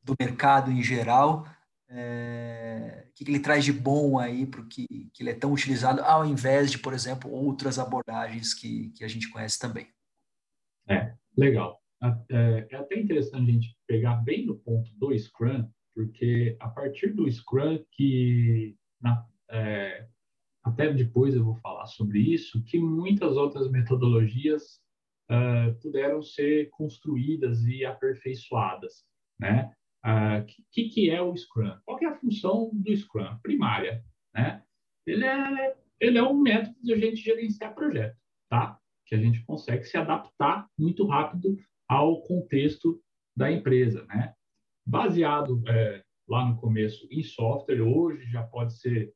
do 0.02 0.14
mercado 0.20 0.70
em 0.70 0.82
geral, 0.82 1.46
é, 1.94 3.06
que, 3.14 3.24
que, 3.24 3.30
ele 3.30 3.40
traz 3.40 3.64
de 3.64 3.72
bom 3.72 4.18
aí 4.18 4.46
para 4.46 4.64
que, 4.64 4.86
que 5.12 5.22
ele 5.22 5.30
é 5.30 5.34
tão 5.34 5.52
utilizado, 5.52 6.00
ao 6.02 6.24
invés 6.24 6.70
de, 6.70 6.78
por 6.78 6.94
exemplo, 6.94 7.30
outras 7.30 7.78
abordagens 7.78 8.54
que, 8.54 8.90
que 8.90 9.04
a 9.04 9.08
gente 9.08 9.30
conhece 9.30 9.58
também. 9.58 9.88
É, 10.88 11.14
legal. 11.36 11.80
É, 12.30 12.66
é 12.70 12.76
até 12.76 12.98
interessante 12.98 13.50
a 13.50 13.52
gente 13.52 13.76
pegar 13.86 14.16
bem 14.16 14.46
no 14.46 14.58
ponto 14.58 14.90
do 14.96 15.16
Scrum, 15.16 15.68
porque 15.94 16.56
a 16.58 16.68
partir 16.68 17.12
do 17.12 17.30
Scrum 17.30 17.84
que 17.92 18.76
na, 19.00 19.24
é, 19.50 20.08
até 20.64 20.92
depois 20.92 21.34
eu 21.34 21.44
vou 21.44 21.56
falar 21.56 21.86
sobre 21.86 22.20
isso, 22.20 22.62
que 22.64 22.78
muitas 22.78 23.36
outras 23.36 23.70
metodologias 23.70 24.80
uh, 25.30 25.74
puderam 25.80 26.22
ser 26.22 26.70
construídas 26.70 27.64
e 27.64 27.84
aperfeiçoadas, 27.84 29.04
né? 29.38 29.72
O 30.04 30.08
uh, 30.08 30.46
que, 30.72 30.88
que 30.88 31.10
é 31.10 31.22
o 31.22 31.36
Scrum? 31.36 31.78
Qual 31.84 31.98
é 32.00 32.06
a 32.06 32.18
função 32.18 32.70
do 32.72 32.96
Scrum? 32.96 33.38
Primária, 33.42 34.04
né? 34.34 34.62
Ele 35.06 35.24
é, 35.24 35.76
ele 36.00 36.18
é 36.18 36.22
um 36.22 36.40
método 36.40 36.76
de 36.82 36.92
a 36.92 36.96
gente 36.96 37.16
gerenciar 37.16 37.74
projeto, 37.74 38.16
tá? 38.48 38.78
Que 39.06 39.14
a 39.14 39.18
gente 39.18 39.44
consegue 39.44 39.84
se 39.84 39.96
adaptar 39.96 40.68
muito 40.78 41.06
rápido 41.06 41.56
ao 41.88 42.22
contexto 42.22 43.00
da 43.36 43.50
empresa, 43.50 44.04
né? 44.06 44.34
Baseado 44.84 45.62
é, 45.68 46.02
lá 46.28 46.44
no 46.44 46.56
começo 46.56 47.06
em 47.10 47.22
software, 47.22 47.80
hoje 47.80 48.24
já 48.30 48.42
pode 48.42 48.78
ser, 48.78 49.12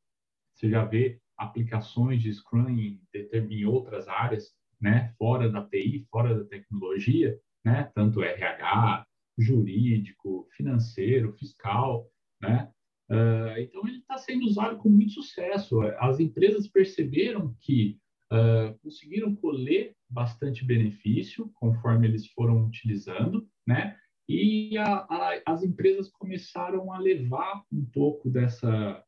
você 0.54 0.70
já 0.70 0.84
vê 0.84 1.20
aplicações 1.36 2.22
de 2.22 2.32
Scrum 2.32 2.68
em, 2.68 3.00
em 3.32 3.64
outras 3.64 4.06
áreas, 4.08 4.52
né? 4.80 5.12
Fora 5.18 5.50
da 5.50 5.64
TI, 5.66 6.06
fora 6.10 6.34
da 6.34 6.44
tecnologia, 6.44 7.38
né? 7.64 7.90
Tanto 7.94 8.22
RH, 8.22 9.06
jurídico, 9.38 10.48
financeiro, 10.56 11.32
fiscal, 11.32 12.10
né? 12.40 12.70
Uh, 13.10 13.58
então 13.60 13.86
ele 13.86 13.98
está 13.98 14.18
sendo 14.18 14.44
usado 14.44 14.76
com 14.78 14.88
muito 14.88 15.12
sucesso. 15.12 15.80
As 15.98 16.18
empresas 16.18 16.66
perceberam 16.66 17.54
que 17.60 17.98
uh, 18.32 18.76
conseguiram 18.80 19.34
colher 19.36 19.94
bastante 20.10 20.64
benefício 20.64 21.50
conforme 21.54 22.08
eles 22.08 22.26
foram 22.28 22.66
utilizando, 22.66 23.48
né? 23.66 23.96
E 24.28 24.76
a, 24.76 25.06
a, 25.08 25.42
as 25.46 25.62
empresas 25.62 26.10
começaram 26.10 26.92
a 26.92 26.98
levar 26.98 27.62
um 27.72 27.84
pouco 27.84 28.28
dessa 28.28 29.02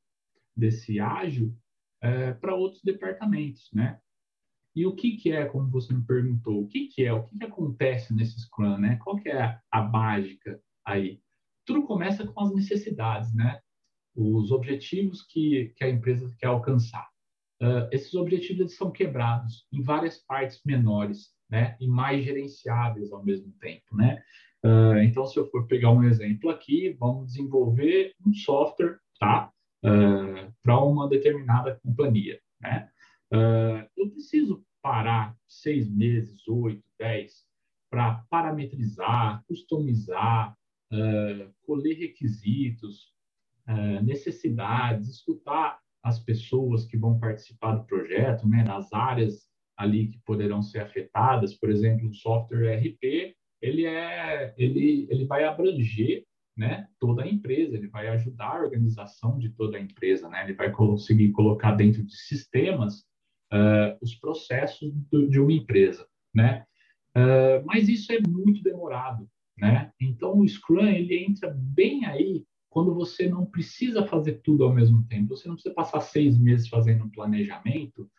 desse 0.57 0.99
ágil 0.99 1.57
é, 2.03 2.33
para 2.33 2.55
outros 2.55 2.83
departamentos, 2.83 3.69
né? 3.73 4.01
E 4.79 4.87
o 4.87 4.95
que, 4.95 5.17
que 5.17 5.33
é, 5.33 5.45
como 5.45 5.69
você 5.69 5.93
me 5.93 6.05
perguntou, 6.05 6.63
o 6.63 6.69
que, 6.69 6.87
que 6.87 7.05
é, 7.05 7.13
o 7.13 7.25
que, 7.25 7.37
que 7.37 7.45
acontece 7.45 8.15
nesse 8.15 8.39
Scrum, 8.39 8.79
né? 8.79 8.95
Qual 9.03 9.17
que 9.17 9.29
é 9.29 9.43
a, 9.43 9.61
a 9.73 9.83
mágica 9.83 10.63
aí? 10.87 11.21
Tudo 11.67 11.83
começa 11.83 12.25
com 12.25 12.41
as 12.41 12.55
necessidades, 12.55 13.35
né? 13.35 13.61
Os 14.15 14.53
objetivos 14.53 15.23
que, 15.23 15.75
que 15.77 15.83
a 15.83 15.91
empresa 15.91 16.33
quer 16.39 16.47
alcançar. 16.47 17.09
Uh, 17.61 17.91
esses 17.91 18.15
objetivos 18.15 18.77
são 18.77 18.93
quebrados 18.93 19.67
em 19.73 19.83
várias 19.83 20.19
partes 20.19 20.61
menores, 20.65 21.35
né? 21.51 21.77
E 21.81 21.89
mais 21.89 22.25
gerenciáveis 22.25 23.11
ao 23.11 23.25
mesmo 23.25 23.53
tempo, 23.59 23.97
né? 23.97 24.23
Uh, 24.65 24.99
então, 24.99 25.27
se 25.27 25.41
eu 25.41 25.51
for 25.51 25.67
pegar 25.67 25.91
um 25.91 26.05
exemplo 26.05 26.51
aqui, 26.51 26.97
vamos 27.01 27.33
desenvolver 27.33 28.15
um 28.25 28.33
software, 28.33 29.01
tá? 29.19 29.51
Uh, 29.85 30.55
para 30.63 30.81
uma 30.85 31.09
determinada 31.09 31.81
companhia, 31.83 32.39
né? 32.61 32.89
eu 33.95 34.09
preciso 34.09 34.65
parar 34.83 35.37
seis 35.47 35.91
meses, 35.91 36.47
oito, 36.49 36.85
dez, 36.99 37.45
para 37.91 38.25
parametrizar, 38.31 39.43
customizar, 39.47 40.57
colher 41.63 41.97
requisitos, 41.99 43.13
necessidades, 44.03 45.09
escutar 45.09 45.79
as 46.03 46.19
pessoas 46.19 46.85
que 46.85 46.97
vão 46.97 47.19
participar 47.19 47.75
do 47.75 47.85
projeto, 47.85 48.49
né, 48.49 48.63
nas 48.63 48.93
áreas 48.93 49.49
ali 49.77 50.09
que 50.09 50.19
poderão 50.25 50.63
ser 50.63 50.81
afetadas, 50.81 51.55
por 51.55 51.71
exemplo, 51.71 52.09
o 52.09 52.15
software 52.15 52.79
RP, 52.79 53.37
ele 53.61 53.85
é 53.85 54.55
ele 54.57 55.07
ele 55.11 55.25
vai 55.25 55.45
abranger, 55.45 56.25
né, 56.57 56.89
toda 56.99 57.23
a 57.23 57.29
empresa, 57.29 57.77
ele 57.77 57.89
vai 57.89 58.09
ajudar 58.09 58.57
a 58.57 58.63
organização 58.63 59.39
de 59.39 59.51
toda 59.51 59.77
a 59.77 59.81
empresa, 59.81 60.29
né? 60.29 60.43
Ele 60.43 60.55
vai 60.55 60.73
conseguir 60.73 61.31
colocar 61.31 61.73
dentro 61.73 62.03
de 62.03 62.17
sistemas 62.17 63.05
uh, 63.53 63.97
os 64.01 64.15
processos 64.15 64.93
do, 65.11 65.29
de 65.29 65.41
uma 65.41 65.53
empresa, 65.53 66.07
né? 66.35 66.65
Uh, 67.17 67.65
mas 67.65 67.89
isso 67.89 68.13
é 68.13 68.19
muito 68.27 68.63
demorado, 68.63 69.29
né? 69.57 69.91
Então 70.01 70.39
o 70.39 70.49
Scrum 70.49 70.87
ele 70.87 71.25
entra 71.25 71.51
bem 71.57 72.05
aí 72.05 72.45
quando 72.69 72.95
você 72.95 73.29
não 73.29 73.47
precisa 73.47 74.07
fazer 74.07 74.41
tudo 74.45 74.65
ao 74.65 74.73
mesmo 74.73 75.03
tempo. 75.09 75.37
Você 75.37 75.49
não 75.49 75.55
precisa 75.55 75.75
passar 75.75 76.01
seis 76.01 76.39
meses 76.39 76.69
fazendo 76.69 77.05
um 77.05 77.11
planejamento 77.11 78.11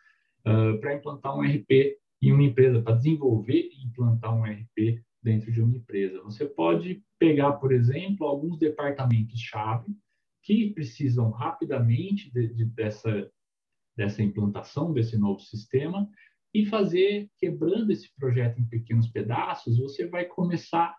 uh, 0.46 0.78
para 0.80 0.94
implantar 0.94 1.36
um 1.36 1.42
RP 1.42 1.96
em 2.22 2.32
uma 2.32 2.42
empresa, 2.42 2.82
para 2.82 2.96
desenvolver 2.96 3.70
e 3.72 3.86
implantar 3.86 4.34
um 4.34 4.44
RP 4.44 5.02
dentro 5.22 5.52
de 5.52 5.62
uma 5.62 5.76
empresa. 5.76 6.22
Você 6.22 6.44
pode 6.44 7.02
pegar, 7.18 7.52
por 7.52 7.72
exemplo, 7.72 8.26
alguns 8.26 8.58
departamentos-chave 8.58 9.94
que 10.42 10.70
precisam 10.70 11.30
rapidamente 11.30 12.32
de, 12.32 12.54
de, 12.54 12.64
dessa, 12.64 13.30
dessa 14.00 14.22
implantação 14.22 14.94
desse 14.94 15.18
novo 15.18 15.40
sistema 15.40 16.08
e 16.54 16.64
fazer, 16.64 17.28
quebrando 17.38 17.90
esse 17.90 18.08
projeto 18.16 18.58
em 18.58 18.64
pequenos 18.64 19.08
pedaços, 19.08 19.78
você 19.78 20.06
vai 20.06 20.24
começar 20.24 20.96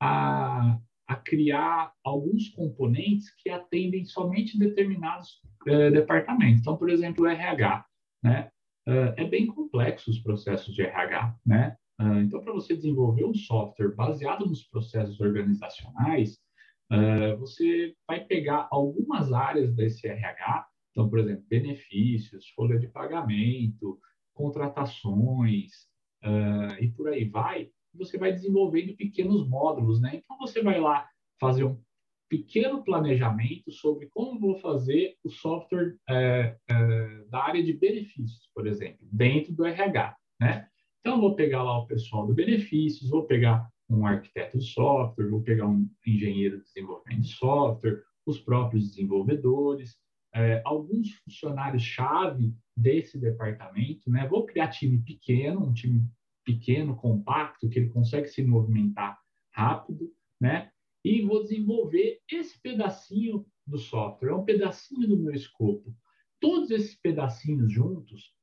a, 0.00 0.78
a 1.08 1.16
criar 1.16 1.92
alguns 2.04 2.50
componentes 2.50 3.34
que 3.42 3.50
atendem 3.50 4.04
somente 4.04 4.56
determinados 4.56 5.40
é, 5.66 5.90
departamentos. 5.90 6.60
Então, 6.60 6.76
por 6.76 6.88
exemplo, 6.88 7.24
o 7.24 7.26
RH, 7.26 7.84
né? 8.22 8.50
Uh, 8.86 9.16
é 9.16 9.24
bem 9.24 9.46
complexo 9.46 10.10
os 10.10 10.18
processos 10.18 10.74
de 10.74 10.82
RH, 10.82 11.36
né? 11.44 11.74
Uh, 11.98 12.18
então, 12.18 12.44
para 12.44 12.52
você 12.52 12.76
desenvolver 12.76 13.24
um 13.24 13.34
software 13.34 13.94
baseado 13.94 14.46
nos 14.46 14.62
processos 14.62 15.20
organizacionais, 15.20 16.38
você 17.40 17.94
vai 18.06 18.20
pegar 18.24 18.68
algumas 18.70 19.32
áreas 19.32 19.74
desse 19.74 20.06
RH, 20.06 20.66
então, 20.94 21.10
por 21.10 21.18
exemplo, 21.18 21.44
benefícios, 21.48 22.48
folha 22.50 22.78
de 22.78 22.86
pagamento, 22.86 23.98
contratações 24.32 25.88
e 26.80 26.88
por 26.88 27.08
aí 27.08 27.24
vai, 27.24 27.68
você 27.92 28.16
vai 28.16 28.32
desenvolvendo 28.32 28.96
pequenos 28.96 29.46
módulos, 29.48 30.00
né? 30.00 30.12
Então 30.14 30.38
você 30.38 30.62
vai 30.62 30.80
lá 30.80 31.06
fazer 31.38 31.64
um 31.64 31.78
pequeno 32.28 32.82
planejamento 32.82 33.72
sobre 33.72 34.08
como 34.08 34.38
vou 34.38 34.56
fazer 34.60 35.16
o 35.22 35.28
software 35.28 35.96
é, 36.08 36.56
é, 36.68 37.24
da 37.28 37.42
área 37.42 37.62
de 37.62 37.72
benefícios, 37.72 38.48
por 38.54 38.66
exemplo, 38.66 39.06
dentro 39.12 39.52
do 39.52 39.64
RH, 39.64 40.16
né? 40.40 40.68
Então 41.00 41.20
vou 41.20 41.34
pegar 41.34 41.62
lá 41.62 41.78
o 41.78 41.86
pessoal 41.86 42.26
do 42.26 42.34
benefícios, 42.34 43.10
vou 43.10 43.24
pegar 43.24 43.68
um 43.90 44.06
arquiteto 44.06 44.58
de 44.58 44.64
software, 44.64 45.28
vou 45.28 45.42
pegar 45.42 45.66
um 45.66 45.88
engenheiro 46.06 46.58
de 46.58 46.64
desenvolvimento 46.64 47.22
de 47.22 47.34
software, 47.34 48.02
os 48.24 48.40
próprios 48.40 48.88
desenvolvedores, 48.88 49.98
é, 50.34 50.60
alguns 50.64 51.12
funcionários-chave 51.24 52.52
desse 52.76 53.18
departamento, 53.18 54.10
né? 54.10 54.26
Vou 54.26 54.44
criar 54.44 54.68
time 54.68 54.98
pequeno, 54.98 55.64
um 55.64 55.72
time 55.72 56.04
pequeno, 56.44 56.96
compacto, 56.96 57.68
que 57.68 57.78
ele 57.78 57.88
consegue 57.88 58.26
se 58.26 58.42
movimentar 58.42 59.18
rápido, 59.52 60.12
né? 60.40 60.70
E 61.04 61.22
vou 61.22 61.42
desenvolver 61.42 62.20
esse 62.30 62.60
pedacinho 62.60 63.46
do 63.66 63.78
software, 63.78 64.30
é 64.30 64.34
um 64.34 64.44
pedacinho 64.44 65.06
do 65.06 65.16
meu 65.16 65.32
escopo. 65.32 65.94
Todos 66.40 66.70
esses 66.70 66.96
pedacinhos 66.96 67.72
juntos, 67.72 68.34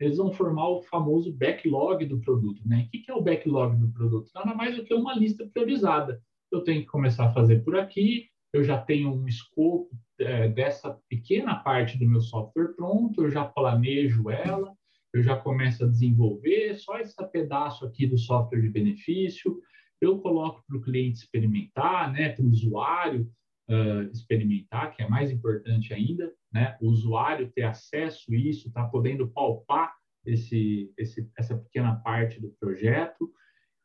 eles 0.00 0.16
vão 0.16 0.32
formar 0.32 0.68
o 0.70 0.82
famoso 0.82 1.32
backlog 1.32 2.06
do 2.06 2.20
produto, 2.20 2.66
né? 2.66 2.86
O 2.86 2.90
que 2.90 3.10
é 3.10 3.14
o 3.14 3.22
backlog 3.22 3.76
do 3.76 3.92
produto? 3.92 4.30
Nada 4.34 4.54
mais 4.54 4.76
do 4.76 4.84
que 4.84 4.94
uma 4.94 5.14
lista 5.14 5.46
priorizada. 5.46 6.22
Eu 6.50 6.62
tenho 6.62 6.80
que 6.80 6.88
começar 6.88 7.26
a 7.26 7.32
fazer 7.32 7.62
por 7.62 7.76
aqui, 7.76 8.28
eu 8.52 8.64
já 8.64 8.80
tenho 8.80 9.12
um 9.12 9.28
escopo 9.28 9.90
é, 10.18 10.48
dessa 10.48 10.98
pequena 11.08 11.56
parte 11.56 11.98
do 11.98 12.08
meu 12.08 12.20
software 12.20 12.74
pronto, 12.74 13.22
eu 13.22 13.30
já 13.30 13.44
planejo 13.44 14.30
ela, 14.30 14.74
eu 15.12 15.22
já 15.22 15.36
começo 15.36 15.84
a 15.84 15.88
desenvolver 15.88 16.76
só 16.76 16.98
esse 16.98 17.14
pedaço 17.30 17.84
aqui 17.84 18.06
do 18.06 18.18
software 18.18 18.60
de 18.60 18.68
benefício, 18.68 19.60
eu 20.00 20.18
coloco 20.18 20.62
para 20.66 20.76
o 20.76 20.80
cliente 20.80 21.20
experimentar, 21.20 22.12
né, 22.12 22.30
para 22.30 22.44
o 22.44 22.48
usuário 22.48 23.30
uh, 23.70 24.10
experimentar, 24.12 24.94
que 24.94 25.02
é 25.02 25.08
mais 25.08 25.30
importante 25.30 25.94
ainda, 25.94 26.32
né, 26.52 26.76
o 26.80 26.88
usuário 26.88 27.50
ter 27.54 27.62
acesso 27.62 28.32
a 28.32 28.36
isso, 28.36 28.72
tá 28.72 28.84
podendo 28.84 29.28
palpar 29.28 29.94
esse, 30.26 30.92
esse, 30.98 31.30
essa 31.38 31.56
pequena 31.56 31.96
parte 31.96 32.40
do 32.40 32.50
projeto 32.58 33.30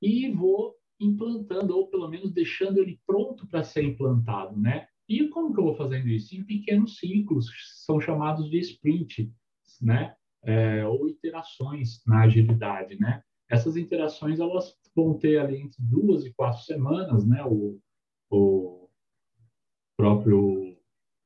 e 0.02 0.32
vou 0.32 0.76
implantando, 1.00 1.76
ou 1.76 1.88
pelo 1.88 2.10
menos 2.10 2.32
deixando 2.32 2.80
ele 2.80 3.00
pronto 3.06 3.48
para 3.48 3.64
ser 3.64 3.84
implantado, 3.84 4.60
né? 4.60 4.88
E 5.10 5.28
como 5.30 5.51
que 5.51 5.60
eu 5.60 5.63
vou 5.63 5.75
fazendo 5.75 6.08
isso? 6.08 6.36
Em 6.36 6.44
pequenos 6.44 7.00
ciclos, 7.00 7.48
são 7.84 8.00
chamados 8.00 8.48
de 8.48 8.60
sprint, 8.60 9.34
né? 9.82 10.16
É, 10.44 10.86
ou 10.86 11.10
iterações 11.10 12.01
na 12.06 12.22
agilidade, 12.22 12.98
né? 13.00 13.24
Essas 13.50 13.75
interações, 13.75 14.39
elas 14.39 14.78
vão 14.96 15.18
ter 15.18 15.39
ali 15.39 15.58
entre 15.58 15.82
duas 15.82 16.24
e 16.24 16.32
quatro 16.32 16.62
semanas, 16.62 17.25
né? 17.25 17.44
O, 17.44 17.80
o 18.30 18.88
próprio 19.98 20.74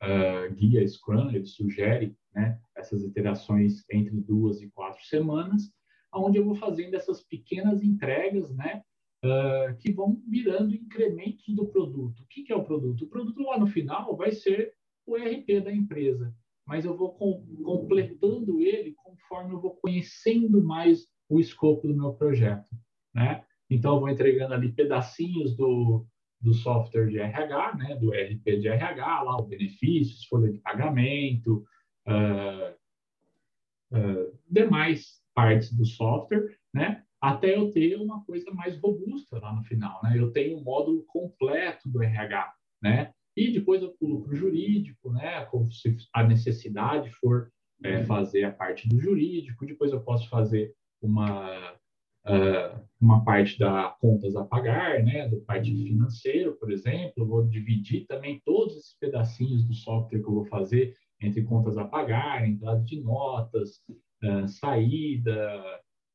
uh, 0.01 0.53
guia 0.55 0.87
Scrum, 0.87 1.29
ele 1.31 1.45
sugere, 1.45 2.15
né? 2.33 2.57
Essas 2.77 3.03
iterações 3.03 3.83
entre 3.91 4.15
duas 4.21 4.61
e 4.61 4.69
quatro 4.71 5.03
semanas, 5.03 5.69
onde 6.13 6.37
eu 6.37 6.45
vou 6.45 6.55
fazendo 6.55 6.95
essas 6.95 7.21
pequenas 7.21 7.83
entregas, 7.83 8.49
né? 8.55 8.81
Uh, 9.23 9.75
que 9.77 9.91
vão 9.91 10.21
virando 10.27 10.75
incrementos 10.75 11.53
do 11.55 11.65
produto. 11.67 12.21
O 12.21 12.27
que, 12.27 12.43
que, 12.43 12.53
é 12.53 12.55
o 12.55 12.63
produto? 12.63 13.05
O 13.05 13.07
produto 13.07 13.41
lá 13.41 13.57
no 13.57 13.67
final 13.67 14.15
vai 14.15 14.31
ser 14.31 14.73
o 15.05 15.15
RP 15.15 15.61
da 15.63 15.73
empresa, 15.73 16.33
mas 16.65 16.85
eu 16.85 16.95
vou 16.95 17.13
com, 17.13 17.45
completando 17.63 18.61
ele 18.61 18.93
conforme 19.03 19.53
eu 19.53 19.59
vou 19.59 19.75
conhecendo 19.75 20.63
mais 20.63 21.07
o 21.29 21.39
escopo 21.39 21.87
do 21.87 21.95
meu 21.95 22.13
projeto, 22.13 22.69
né? 23.13 23.43
Então, 23.69 23.95
eu 23.95 23.99
vou 24.01 24.09
entregando 24.09 24.53
ali 24.53 24.71
pedacinhos 24.71 25.55
do, 25.55 26.05
do 26.39 26.53
software 26.53 27.07
de 27.07 27.17
RH, 27.17 27.75
né, 27.75 27.95
do 27.95 28.09
RP 28.11 28.59
de 28.59 28.67
RH, 28.67 29.23
lá 29.23 29.37
o 29.37 29.47
benefícios, 29.47 30.25
folha 30.25 30.51
de 30.51 30.59
pagamento, 30.59 31.65
uh, 32.07 33.97
uh, 33.97 34.39
demais 34.47 35.23
partes 35.33 35.73
do 35.73 35.85
software, 35.85 36.55
né, 36.71 37.03
até 37.23 37.55
eu 37.55 37.71
ter 37.71 37.95
uma 37.95 38.21
coisa 38.25 38.51
mais 38.51 38.77
robusta 38.77 39.39
lá 39.39 39.55
no 39.55 39.63
final, 39.63 39.97
né? 40.03 40.19
Eu 40.19 40.33
tenho 40.33 40.57
um 40.57 40.61
módulo 40.61 41.05
completo 41.05 41.87
do 41.87 42.03
RH, 42.03 42.53
né? 42.81 43.13
E 43.33 43.49
depois 43.49 43.81
eu 43.81 43.95
pulo 43.97 44.21
para 44.21 44.33
o 44.33 44.35
jurídico, 44.35 45.09
né? 45.09 45.45
Como 45.45 45.71
se 45.71 45.95
a 46.13 46.21
necessidade 46.21 47.09
for 47.11 47.49
é, 47.81 48.03
fazer 48.03 48.43
a 48.43 48.51
parte 48.51 48.89
do 48.89 48.99
jurídico, 48.99 49.65
depois 49.65 49.93
eu 49.93 50.01
posso 50.01 50.27
fazer 50.27 50.73
uma 51.01 51.73
uh, 52.27 52.87
uma 52.99 53.23
parte 53.23 53.57
da 53.57 53.95
contas 54.01 54.35
a 54.35 54.43
pagar, 54.43 55.01
né? 55.01 55.29
Da 55.29 55.37
parte 55.45 55.71
financeiro, 55.71 56.57
por 56.57 56.73
exemplo, 56.73 57.13
eu 57.15 57.25
vou 57.25 57.47
dividir 57.47 58.05
também 58.05 58.41
todos 58.43 58.75
esses 58.75 58.97
pedacinhos 58.99 59.63
do 59.63 59.73
software 59.73 60.19
que 60.19 60.27
eu 60.27 60.33
vou 60.33 60.45
fazer 60.47 60.93
entre 61.21 61.41
contas 61.43 61.77
a 61.77 61.85
pagar, 61.85 62.45
entrada 62.45 62.83
de 62.83 62.99
notas, 62.99 63.79
uh, 64.25 64.45
saída, 64.45 65.63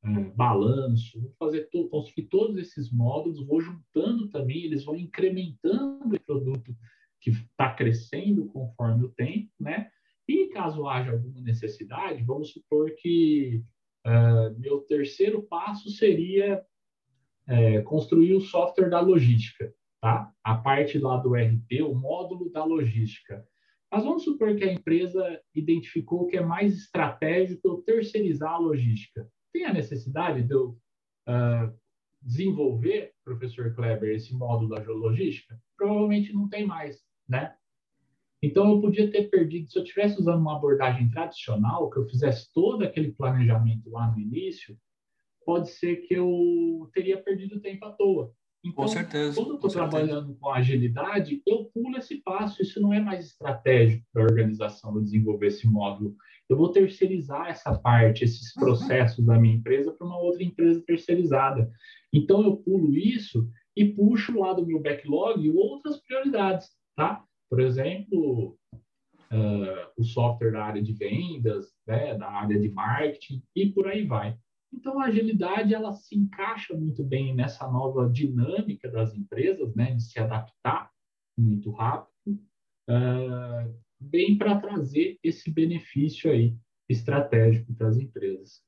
é, 0.05 0.21
balanço, 0.37 1.21
vou 1.21 1.33
fazer 1.39 1.69
tudo, 1.71 1.89
construir 1.89 2.27
todos 2.27 2.57
esses 2.57 2.91
módulos, 2.91 3.45
vou 3.45 3.61
juntando 3.61 4.29
também, 4.29 4.65
eles 4.65 4.85
vão 4.85 4.97
incrementando 4.97 6.15
o 6.15 6.21
produto 6.21 6.75
que 7.21 7.31
está 7.31 7.75
crescendo 7.75 8.47
conforme 8.47 9.05
o 9.05 9.11
tempo, 9.11 9.51
né? 9.59 9.91
E 10.29 10.49
caso 10.49 10.87
haja 10.87 11.13
alguma 11.13 11.41
necessidade, 11.41 12.23
vamos 12.23 12.53
supor 12.53 12.93
que 12.97 13.65
uh, 14.07 14.59
meu 14.59 14.81
terceiro 14.81 15.43
passo 15.43 15.91
seria 15.91 16.65
é, 17.47 17.81
construir 17.81 18.35
o 18.35 18.41
software 18.41 18.91
da 18.91 19.01
logística, 19.01 19.73
tá? 20.01 20.33
A 20.45 20.55
parte 20.55 20.99
lá 20.99 21.17
do 21.17 21.35
RP, 21.35 21.83
o 21.83 21.95
módulo 21.95 22.51
da 22.51 22.65
logística. 22.65 23.45
Mas 23.91 24.05
vamos 24.05 24.23
supor 24.23 24.55
que 24.55 24.65
a 24.65 24.73
empresa 24.73 25.41
identificou 25.55 26.27
que 26.27 26.37
é 26.37 26.45
mais 26.45 26.77
estratégico 26.77 27.67
eu 27.67 27.79
terceirizar 27.79 28.53
a 28.53 28.59
logística 28.59 29.27
tem 29.59 29.67
a 29.67 29.73
necessidade 29.73 30.43
de 30.45 30.55
eu 30.55 30.79
uh, 31.29 31.75
desenvolver, 32.23 33.13
professor 33.25 33.75
Kleber, 33.75 34.15
esse 34.15 34.33
módulo 34.33 34.71
da 34.71 34.83
geologística? 34.83 35.61
Provavelmente 35.77 36.33
não 36.33 36.49
tem 36.49 36.65
mais, 36.65 37.01
né? 37.29 37.55
Então, 38.41 38.71
eu 38.71 38.81
podia 38.81 39.11
ter 39.11 39.29
perdido, 39.29 39.69
se 39.69 39.77
eu 39.77 39.83
estivesse 39.83 40.21
usando 40.21 40.41
uma 40.41 40.57
abordagem 40.57 41.11
tradicional, 41.11 41.91
que 41.91 41.99
eu 41.99 42.07
fizesse 42.07 42.53
todo 42.53 42.85
aquele 42.85 43.11
planejamento 43.11 43.91
lá 43.91 44.13
no 44.13 44.21
início, 44.21 44.79
pode 45.45 45.71
ser 45.71 45.97
que 46.07 46.15
eu 46.15 46.89
teria 46.95 47.21
perdido 47.21 47.61
tempo 47.61 47.85
à 47.85 47.91
toa. 47.91 48.33
Então, 48.65 48.85
com 48.85 48.89
certeza. 48.89 49.35
Quando 49.35 49.51
eu 49.51 49.55
estou 49.57 49.71
trabalhando 49.71 50.37
com 50.37 50.51
agilidade, 50.51 51.43
eu 51.45 51.65
pulo 51.75 51.97
esse 51.97 52.19
passo. 52.19 52.63
Isso 52.63 52.81
não 52.81 52.93
é 52.93 53.01
mais 53.01 53.27
estratégico 53.27 54.05
para 54.13 54.23
a 54.23 54.27
organização 54.27 54.95
eu 54.95 55.03
desenvolver 55.03 55.49
esse 55.49 55.67
módulo. 55.67 56.15
Eu 56.49 56.57
vou 56.57 56.71
terceirizar 56.71 57.49
essa 57.49 57.79
parte, 57.79 58.25
esses 58.25 58.55
processos 58.55 59.25
da 59.25 59.39
minha 59.39 59.55
empresa 59.55 59.93
para 59.93 60.07
uma 60.07 60.19
outra 60.19 60.43
empresa 60.43 60.83
terceirizada. 60.87 61.71
Então, 62.13 62.43
eu 62.43 62.57
pulo 62.57 62.97
isso 62.97 63.49
e 63.77 63.85
puxo 63.85 64.39
lá 64.39 64.53
do 64.55 64.67
meu 64.67 64.81
backlog 64.81 65.51
outras 65.51 66.01
prioridades, 66.01 66.71
tá? 66.97 67.23
Por 67.51 67.61
exemplo, 67.61 68.59
uh, 69.31 69.91
o 69.97 70.05
software 70.05 70.53
da 70.53 70.65
área 70.65 70.83
de 70.83 70.93
vendas, 70.93 71.73
né, 71.87 72.17
da 72.17 72.29
área 72.29 72.59
de 72.59 72.69
marketing 72.71 73.43
e 73.55 73.71
por 73.71 73.87
aí 73.87 74.07
vai. 74.07 74.37
Então, 74.73 75.01
a 75.01 75.07
agilidade 75.07 75.75
ela 75.75 75.93
se 75.93 76.17
encaixa 76.17 76.75
muito 76.75 77.03
bem 77.03 77.35
nessa 77.35 77.67
nova 77.71 78.09
dinâmica 78.09 78.91
das 78.91 79.15
empresas, 79.15 79.75
né, 79.75 79.95
de 79.95 80.03
se 80.03 80.19
adaptar 80.19 80.91
muito 81.39 81.71
rápido, 81.71 82.13
uh, 82.91 83.75
bem 84.01 84.37
para 84.37 84.59
trazer 84.59 85.19
esse 85.23 85.51
benefício 85.51 86.31
aí 86.31 86.55
estratégico 86.89 87.75
para 87.75 87.89
as 87.89 87.97
empresas. 87.97 88.63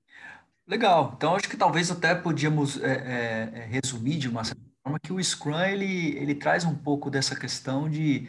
Legal. 0.66 1.14
Então, 1.16 1.34
acho 1.34 1.48
que 1.48 1.56
talvez 1.56 1.90
até 1.90 2.14
podíamos 2.14 2.80
é, 2.80 2.92
é, 2.92 3.58
é, 3.60 3.66
resumir 3.66 4.18
de 4.18 4.28
uma 4.28 4.44
certa 4.44 4.62
forma 4.82 5.00
que 5.00 5.12
o 5.12 5.22
Scrum 5.22 5.60
ele, 5.60 6.16
ele 6.16 6.34
traz 6.34 6.64
um 6.64 6.74
pouco 6.74 7.10
dessa 7.10 7.34
questão 7.34 7.88
de 7.90 8.28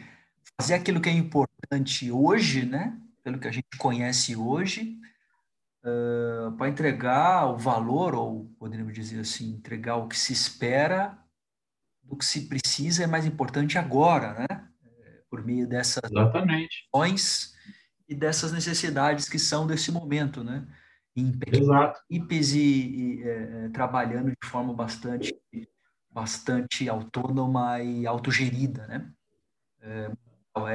fazer 0.60 0.74
aquilo 0.74 1.00
que 1.00 1.08
é 1.08 1.12
importante 1.12 2.10
hoje, 2.10 2.66
né? 2.66 2.98
Pelo 3.22 3.38
que 3.38 3.46
a 3.46 3.52
gente 3.52 3.68
conhece 3.78 4.34
hoje, 4.34 4.98
uh, 5.84 6.50
para 6.56 6.68
entregar 6.68 7.46
o 7.46 7.56
valor, 7.56 8.14
ou 8.14 8.46
poderíamos 8.58 8.92
dizer 8.92 9.20
assim, 9.20 9.52
entregar 9.52 9.96
o 9.96 10.08
que 10.08 10.18
se 10.18 10.32
espera 10.32 11.16
do 12.02 12.16
que 12.16 12.24
se 12.24 12.48
precisa 12.48 13.04
é 13.04 13.06
mais 13.06 13.24
importante 13.24 13.78
agora, 13.78 14.34
né? 14.34 14.71
Por 15.32 15.42
meio 15.42 15.66
dessas 15.66 16.02
ações 16.92 17.54
e 18.06 18.14
dessas 18.14 18.52
necessidades 18.52 19.30
que 19.30 19.38
são 19.38 19.66
desse 19.66 19.90
momento, 19.90 20.44
né? 20.44 20.66
Em 21.16 21.32
equipes 22.10 22.52
e, 22.52 22.60
e 22.60 23.22
é, 23.22 23.68
trabalhando 23.70 24.30
de 24.30 24.48
forma 24.48 24.74
bastante 24.74 25.34
bastante 26.10 26.86
autônoma 26.86 27.80
e 27.80 28.06
autogerida, 28.06 28.86
né? 28.86 29.10
É, 29.80 30.10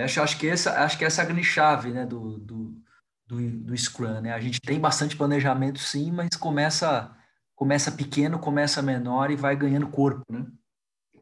acho, 0.04 0.24
acho 0.24 0.40
que 0.40 0.48
essa 0.48 0.84
acho 0.84 0.98
que 0.98 1.06
essa 1.06 1.22
é 1.22 1.26
a 1.26 1.28
grande 1.28 1.44
chave, 1.44 1.92
né, 1.92 2.04
do, 2.04 2.40
do, 2.40 2.82
do, 3.28 3.52
do 3.60 3.78
Scrum, 3.78 4.22
né? 4.22 4.34
A 4.34 4.40
gente 4.40 4.60
tem 4.60 4.80
bastante 4.80 5.16
planejamento, 5.16 5.78
sim, 5.78 6.12
mas 6.12 6.30
começa 6.36 7.16
começa 7.56 7.92
pequeno, 7.92 8.40
começa 8.40 8.82
menor 8.82 9.30
e 9.30 9.36
vai 9.36 9.56
ganhando 9.56 9.92
corpo, 9.92 10.26
né? 10.32 10.48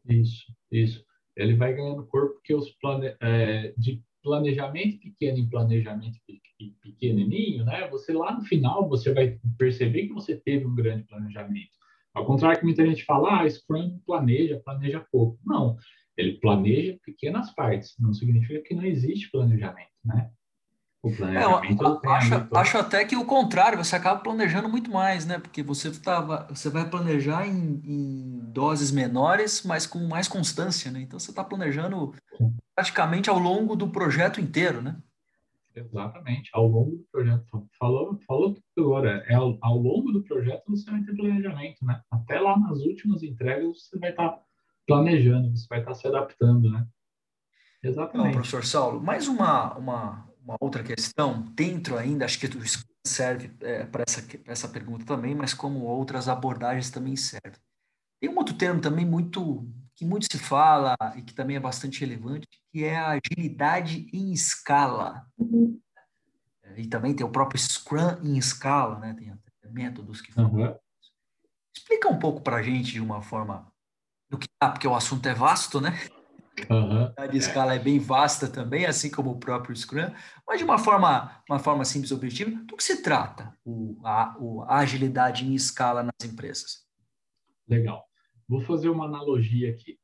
Isso, 0.08 0.46
isso. 0.72 1.05
Ele 1.36 1.54
vai 1.54 1.74
ganhando 1.74 2.06
corpo 2.06 2.34
porque 2.34 2.54
os 2.54 2.70
plane... 2.80 3.14
É, 3.20 3.74
de 3.76 4.02
planejamento 4.26 4.98
pequeno 4.98 5.38
em 5.38 5.48
planejamento 5.48 6.18
pequenininho, 6.82 7.64
né? 7.64 7.88
Você 7.90 8.12
lá 8.12 8.34
no 8.34 8.42
final 8.42 8.88
você 8.88 9.14
vai 9.14 9.38
perceber 9.56 10.08
que 10.08 10.12
você 10.12 10.34
teve 10.34 10.66
um 10.66 10.74
grande 10.74 11.04
planejamento. 11.04 11.70
Ao 12.12 12.26
contrário 12.26 12.58
que 12.58 12.64
muita 12.64 12.84
gente 12.84 13.04
fala, 13.04 13.42
ah, 13.42 13.48
Scrum 13.48 14.00
planeja, 14.04 14.60
planeja 14.64 15.06
pouco. 15.12 15.38
Não, 15.46 15.76
ele 16.16 16.40
planeja 16.40 16.98
pequenas 17.04 17.54
partes. 17.54 17.94
Não 18.00 18.12
significa 18.12 18.60
que 18.62 18.74
não 18.74 18.84
existe 18.84 19.30
planejamento, 19.30 19.92
né? 20.04 20.28
O 21.06 21.16
planejamento 21.16 21.84
é, 21.84 21.86
eu 21.86 22.10
acho, 22.10 22.48
acho 22.52 22.78
até 22.78 23.04
que 23.04 23.16
o 23.16 23.24
contrário, 23.24 23.78
você 23.78 23.94
acaba 23.94 24.18
planejando 24.18 24.68
muito 24.68 24.90
mais, 24.90 25.24
né? 25.24 25.38
Porque 25.38 25.62
você, 25.62 25.92
tá, 25.92 26.20
você 26.48 26.68
vai 26.68 26.90
planejar 26.90 27.46
em, 27.46 27.80
em 27.84 28.40
doses 28.52 28.90
menores, 28.90 29.62
mas 29.62 29.86
com 29.86 30.00
mais 30.08 30.26
constância, 30.26 30.90
né? 30.90 31.02
Então 31.02 31.16
você 31.16 31.30
está 31.30 31.44
planejando 31.44 32.12
praticamente 32.74 33.30
ao 33.30 33.38
longo 33.38 33.76
do 33.76 33.88
projeto 33.88 34.40
inteiro, 34.40 34.82
né? 34.82 34.96
Exatamente, 35.76 36.50
ao 36.52 36.66
longo 36.66 36.96
do 36.96 37.06
projeto. 37.12 37.68
Falou, 37.78 38.18
falou 38.26 38.54
tudo 38.54 38.86
agora. 38.86 39.24
É 39.28 39.34
ao, 39.34 39.56
ao, 39.60 39.78
longo 39.78 40.10
do 40.10 40.24
projeto 40.24 40.64
você 40.68 40.90
vai 40.90 41.04
ter 41.04 41.14
planejamento, 41.14 41.84
né? 41.84 42.00
Até 42.10 42.40
lá 42.40 42.58
nas 42.58 42.80
últimas 42.80 43.22
entregas 43.22 43.84
você 43.84 43.96
vai 43.96 44.10
estar 44.10 44.28
tá 44.28 44.42
planejando, 44.88 45.56
você 45.56 45.66
vai 45.68 45.78
estar 45.78 45.92
tá 45.92 45.94
se 45.94 46.08
adaptando, 46.08 46.68
né? 46.68 46.84
Exatamente. 47.80 48.30
Então, 48.30 48.40
professor 48.40 48.64
Saulo, 48.64 49.00
mais 49.00 49.28
uma, 49.28 49.74
uma, 49.74 50.28
uma 50.46 50.56
outra 50.60 50.82
questão, 50.84 51.42
dentro 51.54 51.98
ainda, 51.98 52.24
acho 52.24 52.38
que 52.38 52.48
serve 53.04 53.50
é, 53.60 53.84
para 53.84 54.04
essa, 54.06 54.24
essa 54.46 54.68
pergunta 54.68 55.04
também, 55.04 55.34
mas 55.34 55.52
como 55.52 55.80
outras 55.80 56.28
abordagens 56.28 56.88
também 56.88 57.16
servem. 57.16 57.60
Tem 58.20 58.30
um 58.30 58.38
outro 58.38 58.54
termo 58.54 58.80
também 58.80 59.04
muito 59.04 59.68
que 59.96 60.04
muito 60.04 60.26
se 60.30 60.38
fala 60.38 60.94
e 61.16 61.22
que 61.22 61.34
também 61.34 61.56
é 61.56 61.60
bastante 61.60 62.00
relevante, 62.00 62.46
que 62.70 62.84
é 62.84 62.96
a 62.96 63.18
agilidade 63.18 64.08
em 64.12 64.32
escala. 64.32 65.26
Uhum. 65.36 65.80
E 66.76 66.86
também 66.86 67.14
tem 67.14 67.26
o 67.26 67.30
próprio 67.30 67.58
Scrum 67.58 68.18
em 68.22 68.36
escala, 68.36 68.98
né? 68.98 69.14
Tem 69.14 69.72
métodos 69.72 70.20
que 70.20 70.32
falam. 70.32 70.52
Uhum. 70.52 70.76
Explica 71.74 72.08
um 72.08 72.18
pouco 72.18 72.42
para 72.42 72.56
a 72.56 72.62
gente 72.62 72.92
de 72.92 73.00
uma 73.00 73.22
forma 73.22 73.66
do 74.28 74.38
que 74.38 74.48
tá, 74.58 74.70
porque 74.70 74.86
o 74.86 74.94
assunto 74.94 75.26
é 75.26 75.34
vasto, 75.34 75.80
né? 75.80 75.92
Uhum. 76.70 77.12
A 77.16 77.26
de 77.26 77.36
escala 77.36 77.74
é 77.74 77.78
bem 77.78 77.98
vasta 77.98 78.48
também, 78.48 78.86
assim 78.86 79.10
como 79.10 79.30
o 79.30 79.38
próprio 79.38 79.76
Scrum, 79.76 80.10
mas 80.46 80.58
de 80.58 80.64
uma 80.64 80.78
forma, 80.78 81.42
uma 81.48 81.58
forma 81.58 81.84
simples 81.84 82.10
e 82.10 82.14
objetiva, 82.14 82.50
do 82.64 82.76
que 82.76 82.82
se 82.82 83.02
trata 83.02 83.54
o, 83.64 84.00
a, 84.04 84.36
o, 84.38 84.62
a 84.62 84.78
agilidade 84.78 85.44
em 85.44 85.54
escala 85.54 86.02
nas 86.02 86.30
empresas? 86.30 86.86
Legal. 87.68 88.04
Vou 88.48 88.60
fazer 88.60 88.88
uma 88.88 89.06
analogia 89.06 89.70
aqui 89.70 89.98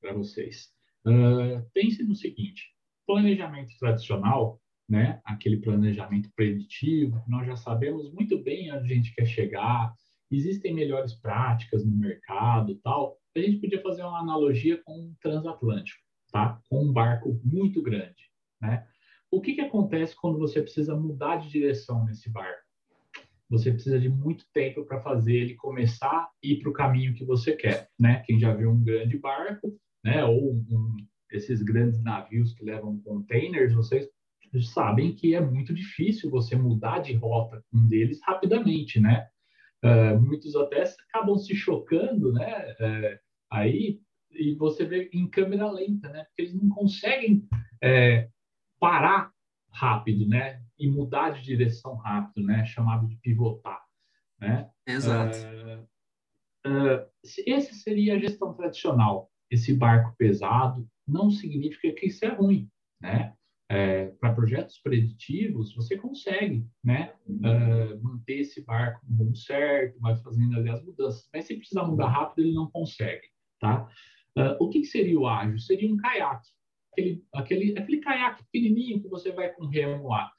para 0.00 0.12
vocês. 0.12 0.68
Uh, 1.04 1.64
pense 1.72 2.02
no 2.02 2.14
seguinte: 2.14 2.74
planejamento 3.06 3.76
tradicional, 3.78 4.60
né, 4.88 5.20
aquele 5.24 5.56
planejamento 5.58 6.30
preditivo, 6.36 7.22
nós 7.26 7.46
já 7.46 7.56
sabemos 7.56 8.12
muito 8.12 8.42
bem 8.42 8.72
onde 8.72 8.92
a 8.92 8.94
gente 8.94 9.14
quer 9.14 9.26
chegar, 9.26 9.92
existem 10.30 10.74
melhores 10.74 11.14
práticas 11.14 11.84
no 11.84 11.96
mercado 11.96 12.76
tal. 12.82 13.18
A 13.38 13.42
gente 13.42 13.60
podia 13.60 13.82
fazer 13.82 14.02
uma 14.02 14.20
analogia 14.20 14.80
com 14.84 14.98
um 14.98 15.14
transatlântico, 15.20 16.00
tá? 16.32 16.60
com 16.68 16.84
um 16.84 16.92
barco 16.92 17.40
muito 17.44 17.82
grande. 17.82 18.30
Né? 18.60 18.86
O 19.30 19.40
que, 19.40 19.54
que 19.54 19.60
acontece 19.60 20.14
quando 20.16 20.38
você 20.38 20.62
precisa 20.62 20.96
mudar 20.96 21.36
de 21.36 21.50
direção 21.50 22.04
nesse 22.04 22.30
barco? 22.30 22.66
você 23.48 23.70
precisa 23.70 23.98
de 23.98 24.08
muito 24.08 24.44
tempo 24.52 24.84
para 24.84 25.00
fazer 25.00 25.34
ele 25.34 25.54
começar 25.54 26.08
a 26.10 26.30
ir 26.42 26.58
para 26.58 26.70
o 26.70 26.72
caminho 26.72 27.14
que 27.14 27.24
você 27.24 27.54
quer, 27.54 27.88
né? 27.98 28.22
Quem 28.26 28.38
já 28.38 28.52
viu 28.52 28.70
um 28.70 28.82
grande 28.82 29.16
barco, 29.18 29.72
né? 30.04 30.24
Ou 30.24 30.54
um, 30.54 30.96
esses 31.30 31.62
grandes 31.62 32.02
navios 32.02 32.52
que 32.54 32.64
levam 32.64 33.00
containers, 33.00 33.72
vocês 33.74 34.08
sabem 34.72 35.14
que 35.14 35.34
é 35.34 35.40
muito 35.40 35.74
difícil 35.74 36.30
você 36.30 36.56
mudar 36.56 37.00
de 37.00 37.14
rota 37.14 37.62
um 37.72 37.86
deles 37.86 38.20
rapidamente, 38.24 38.98
né? 39.00 39.28
Uh, 39.84 40.20
muitos 40.20 40.56
até 40.56 40.82
acabam 41.08 41.38
se 41.38 41.54
chocando, 41.54 42.32
né? 42.32 42.74
Uh, 42.80 43.25
aí 43.50 44.00
e 44.38 44.54
você 44.54 44.84
vê 44.84 45.08
em 45.12 45.28
câmera 45.28 45.70
lenta, 45.70 46.08
né? 46.08 46.24
Porque 46.24 46.42
eles 46.42 46.54
não 46.54 46.68
conseguem 46.68 47.46
é, 47.82 48.28
parar 48.78 49.32
rápido, 49.70 50.26
né? 50.26 50.62
E 50.78 50.88
mudar 50.88 51.30
de 51.30 51.42
direção 51.42 51.96
rápido, 51.96 52.44
né? 52.46 52.64
Chamado 52.64 53.06
de 53.06 53.16
pivotar, 53.16 53.82
né? 54.40 54.70
Exato. 54.86 55.36
Uh, 56.66 56.68
uh, 56.68 57.06
esse 57.46 57.74
seria 57.74 58.14
a 58.14 58.18
gestão 58.18 58.54
tradicional. 58.54 59.30
Esse 59.50 59.74
barco 59.74 60.14
pesado 60.18 60.86
não 61.06 61.30
significa 61.30 61.92
que 61.98 62.06
isso 62.06 62.24
é 62.24 62.28
ruim, 62.28 62.68
né? 63.00 63.32
É, 63.68 64.10
para 64.20 64.32
projetos 64.32 64.78
preditivos, 64.78 65.74
você 65.74 65.96
consegue 65.96 66.64
né, 66.84 67.12
uh, 67.26 68.00
manter 68.00 68.38
esse 68.38 68.64
barco 68.64 69.04
no 69.08 69.16
rumo 69.16 69.34
certo, 69.34 69.98
vai 69.98 70.14
fazendo 70.14 70.56
ali 70.56 70.70
as 70.70 70.84
mudanças. 70.84 71.28
Mas 71.34 71.46
se 71.46 71.56
precisar 71.56 71.82
mudar 71.84 72.06
rápido, 72.06 72.46
ele 72.46 72.54
não 72.54 72.70
consegue. 72.70 73.26
Tá? 73.60 73.88
Uh, 74.36 74.64
o 74.64 74.68
que, 74.68 74.84
seria 74.84 75.18
o 75.18 75.26
ágil? 75.26 75.58
Seria 75.58 75.92
um 75.92 75.96
caiaque 75.96 76.50
aquele, 76.96 77.24
aquele, 77.32 77.78
aquele 77.78 77.98
caiaque 77.98 78.44
pequenininho 78.44 79.02
que 79.02 79.08
você 79.08 79.30
vai 79.30 79.50
com 79.52 79.66
remo 79.66 80.08
lá. 80.08 80.32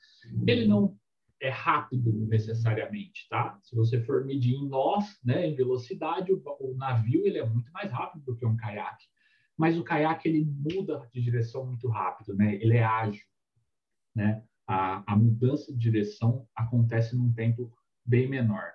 Ele 0.48 0.66
não 0.66 0.98
é 1.40 1.50
rápido 1.50 2.12
necessariamente, 2.28 3.28
tá? 3.30 3.60
Se 3.62 3.76
você 3.76 4.02
for 4.02 4.26
medir 4.26 4.56
em 4.56 4.68
nós, 4.68 5.20
né, 5.24 5.48
em 5.48 5.56
velocidade, 5.56 6.34
o, 6.34 6.42
o, 6.60 6.76
navio 6.76 7.26
ele 7.26 7.38
é 7.38 7.46
muito 7.46 7.72
mais 7.72 7.92
rápido 7.92 8.24
do 8.26 8.36
que 8.36 8.46
um 8.46 8.58
caiaque. 8.58 9.06
Mas 9.56 9.78
o 9.78 9.84
caiaque 9.84 10.28
ele 10.28 10.46
muda 10.46 11.08
de 11.14 11.22
direção 11.22 11.66
muito 11.66 11.88
rápido, 11.90 12.36
né? 12.36 12.56
Ele 12.56 12.78
é 12.78 12.84
ágil, 12.84 13.24
né? 14.16 14.44
A, 14.68 15.14
a 15.14 15.16
mudança 15.16 15.72
de 15.72 15.78
direção 15.78 16.48
acontece 16.56 17.16
num 17.16 17.32
tempo 17.34 17.72
bem 18.06 18.28
menor. 18.28 18.74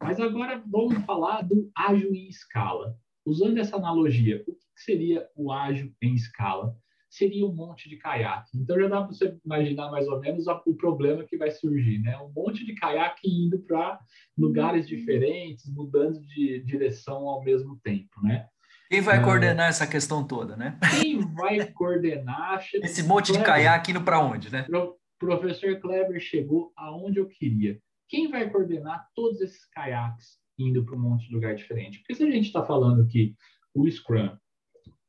Mas 0.00 0.20
agora 0.20 0.62
vamos 0.66 1.04
falar 1.04 1.42
do 1.42 1.70
ágil 1.74 2.14
em 2.14 2.28
escala. 2.28 2.96
Usando 3.28 3.58
essa 3.58 3.76
analogia, 3.76 4.42
o 4.48 4.54
que 4.54 4.80
seria 4.82 5.28
o 5.36 5.52
ágil 5.52 5.92
em 6.00 6.14
escala? 6.14 6.74
seria 7.10 7.46
um 7.46 7.54
monte 7.54 7.88
de 7.88 7.96
caiaque. 7.96 8.50
Então 8.54 8.78
já 8.78 8.86
dá 8.86 8.98
para 9.00 9.06
você 9.06 9.34
imaginar 9.42 9.90
mais 9.90 10.06
ou 10.06 10.20
menos 10.20 10.46
o 10.46 10.74
problema 10.74 11.24
que 11.24 11.38
vai 11.38 11.50
surgir, 11.50 12.00
né? 12.00 12.18
Um 12.18 12.30
monte 12.36 12.66
de 12.66 12.74
caiaque 12.74 13.26
indo 13.26 13.58
para 13.60 13.98
lugares 14.36 14.86
diferentes, 14.86 15.72
mudando 15.74 16.20
de 16.20 16.62
direção 16.64 17.26
ao 17.26 17.42
mesmo 17.42 17.80
tempo, 17.82 18.22
né? 18.22 18.46
Quem 18.90 19.00
vai 19.00 19.18
é... 19.18 19.22
coordenar 19.22 19.70
essa 19.70 19.86
questão 19.86 20.22
toda, 20.22 20.54
né? 20.54 20.78
Quem 21.00 21.20
vai 21.34 21.64
coordenar? 21.72 22.62
Esse 22.84 23.02
monte 23.02 23.28
Kleber, 23.28 23.40
de 23.40 23.46
caiaque 23.46 23.90
indo 23.90 24.02
para 24.02 24.20
onde, 24.20 24.52
né? 24.52 24.66
O 24.70 24.94
professor 25.18 25.80
Kleber 25.80 26.20
chegou 26.20 26.72
aonde 26.76 27.18
eu 27.18 27.26
queria. 27.26 27.78
Quem 28.06 28.30
vai 28.30 28.50
coordenar 28.50 29.08
todos 29.14 29.40
esses 29.40 29.64
caiaques 29.70 30.38
indo 30.58 30.84
para 30.84 30.96
um 30.96 31.00
monte 31.00 31.28
de 31.28 31.34
lugar 31.34 31.54
diferente? 31.54 31.98
Porque 31.98 32.14
se 32.14 32.22
a 32.24 32.30
gente 32.30 32.46
está 32.46 32.64
falando 32.64 33.06
que 33.06 33.34
o 33.74 33.88
Scrum, 33.90 34.36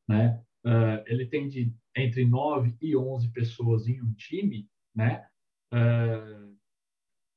né? 0.07 0.41
Uh, 0.65 1.01
ele 1.05 1.25
tem 1.25 1.47
de 1.47 1.73
entre 1.95 2.25
9 2.25 2.75
e 2.81 2.95
11 2.95 3.31
pessoas 3.31 3.87
em 3.87 4.01
um 4.01 4.13
time, 4.13 4.67
né? 4.95 5.25
Uh, 5.73 6.57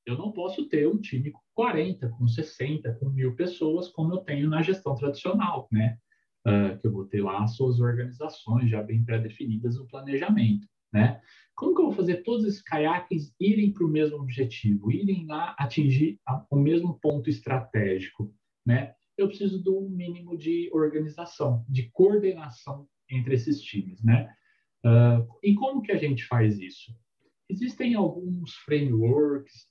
eu 0.04 0.18
não 0.18 0.32
posso 0.32 0.68
ter 0.68 0.88
um 0.88 0.98
time 0.98 1.30
com 1.30 1.40
40, 1.54 2.08
com 2.08 2.26
60, 2.26 2.94
com 2.94 3.10
mil 3.10 3.36
pessoas, 3.36 3.88
como 3.88 4.14
eu 4.14 4.18
tenho 4.18 4.48
na 4.48 4.62
gestão 4.62 4.94
tradicional, 4.96 5.68
né? 5.70 5.98
Uh, 6.46 6.76
que 6.80 6.86
eu 6.88 6.92
vou 6.92 7.06
ter 7.06 7.22
lá 7.22 7.44
as 7.44 7.54
suas 7.54 7.78
organizações 7.78 8.68
já 8.68 8.82
bem 8.82 9.04
pré-definidas 9.04 9.78
no 9.78 9.86
planejamento, 9.86 10.66
né? 10.92 11.20
Como 11.54 11.74
que 11.74 11.80
eu 11.80 11.86
vou 11.86 11.94
fazer 11.94 12.22
todos 12.22 12.44
esses 12.44 12.62
caiaques 12.62 13.34
irem 13.38 13.72
para 13.72 13.84
o 13.84 13.88
mesmo 13.88 14.16
objetivo, 14.16 14.90
irem 14.90 15.26
lá 15.26 15.54
atingir 15.58 16.18
a, 16.26 16.44
o 16.50 16.56
mesmo 16.56 16.98
ponto 17.00 17.28
estratégico, 17.28 18.34
né? 18.66 18.94
Eu 19.16 19.28
preciso 19.28 19.62
do 19.62 19.82
mínimo 19.82 20.36
de 20.36 20.70
organização, 20.72 21.64
de 21.68 21.90
coordenação 21.90 22.88
entre 23.10 23.34
esses 23.34 23.60
times, 23.60 24.02
né? 24.02 24.32
Uh, 24.84 25.28
e 25.42 25.54
como 25.54 25.82
que 25.82 25.92
a 25.92 25.98
gente 25.98 26.24
faz 26.24 26.58
isso? 26.58 26.92
Existem 27.48 27.94
alguns 27.94 28.54
frameworks, 28.64 29.68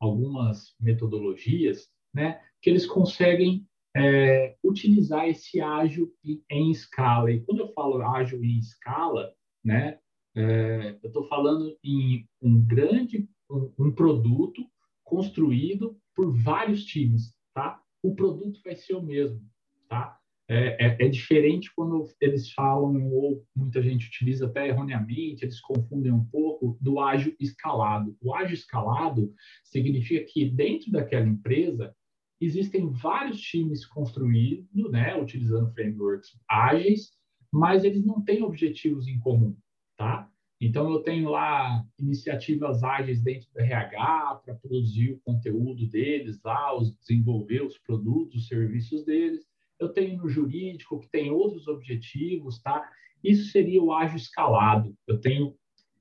algumas 0.00 0.74
metodologias, 0.80 1.88
né, 2.12 2.40
que 2.60 2.68
eles 2.68 2.86
conseguem 2.86 3.66
é, 3.96 4.56
utilizar 4.62 5.28
esse 5.28 5.60
ágil 5.60 6.12
em 6.50 6.70
escala. 6.70 7.30
E 7.30 7.40
quando 7.44 7.60
eu 7.60 7.72
falo 7.72 8.02
ágil 8.02 8.42
em 8.44 8.58
escala, 8.58 9.32
né, 9.64 9.98
é, 10.36 10.98
eu 11.02 11.08
estou 11.08 11.24
falando 11.28 11.76
em 11.82 12.26
um 12.42 12.60
grande 12.60 13.28
um, 13.50 13.72
um, 13.78 13.92
produto 13.92 14.64
construído 15.04 15.96
por 16.14 16.30
vários 16.30 16.84
times, 16.84 17.32
tá? 17.54 17.80
O 18.02 18.14
produto 18.14 18.60
vai 18.64 18.74
ser 18.74 18.94
o 18.94 19.02
mesmo, 19.02 19.40
tá? 19.88 20.18
É, 20.46 20.86
é, 20.86 21.06
é, 21.06 21.08
diferente 21.08 21.72
quando 21.74 22.06
eles 22.20 22.52
falam, 22.52 23.10
ou 23.10 23.46
muita 23.56 23.80
gente 23.80 24.08
utiliza 24.08 24.46
até 24.46 24.68
erroneamente, 24.68 25.42
eles 25.42 25.58
confundem 25.60 26.12
um 26.12 26.24
pouco 26.24 26.76
do 26.80 27.00
ágil 27.00 27.34
escalado. 27.40 28.14
O 28.20 28.34
ágil 28.34 28.54
escalado 28.54 29.32
significa 29.62 30.22
que 30.30 30.50
dentro 30.50 30.92
daquela 30.92 31.26
empresa 31.26 31.94
existem 32.38 32.90
vários 32.90 33.40
times 33.40 33.86
construídos, 33.86 34.90
né, 34.90 35.16
utilizando 35.16 35.72
frameworks 35.72 36.38
ágeis, 36.46 37.12
mas 37.50 37.84
eles 37.84 38.04
não 38.04 38.22
têm 38.22 38.42
objetivos 38.42 39.06
em 39.08 39.18
comum, 39.20 39.56
tá? 39.96 40.28
Então, 40.60 40.90
eu 40.90 41.00
tenho 41.02 41.28
lá 41.30 41.84
iniciativas 41.98 42.82
ágeis 42.82 43.20
dentro 43.20 43.48
do 43.52 43.60
RH 43.60 44.40
para 44.44 44.54
produzir 44.54 45.12
o 45.12 45.20
conteúdo 45.20 45.86
deles 45.86 46.40
lá, 46.42 46.76
os, 46.76 46.96
desenvolver 46.98 47.62
os 47.62 47.76
produtos, 47.78 48.42
os 48.42 48.48
serviços 48.48 49.04
deles 49.04 49.44
eu 49.78 49.92
tenho 49.92 50.16
no 50.18 50.28
jurídico 50.28 51.00
que 51.00 51.08
tem 51.08 51.30
outros 51.30 51.68
objetivos, 51.68 52.60
tá? 52.60 52.88
Isso 53.22 53.50
seria 53.50 53.82
o 53.82 53.92
ágil 53.92 54.16
escalado. 54.16 54.94
Eu 55.06 55.20
tenho 55.20 55.54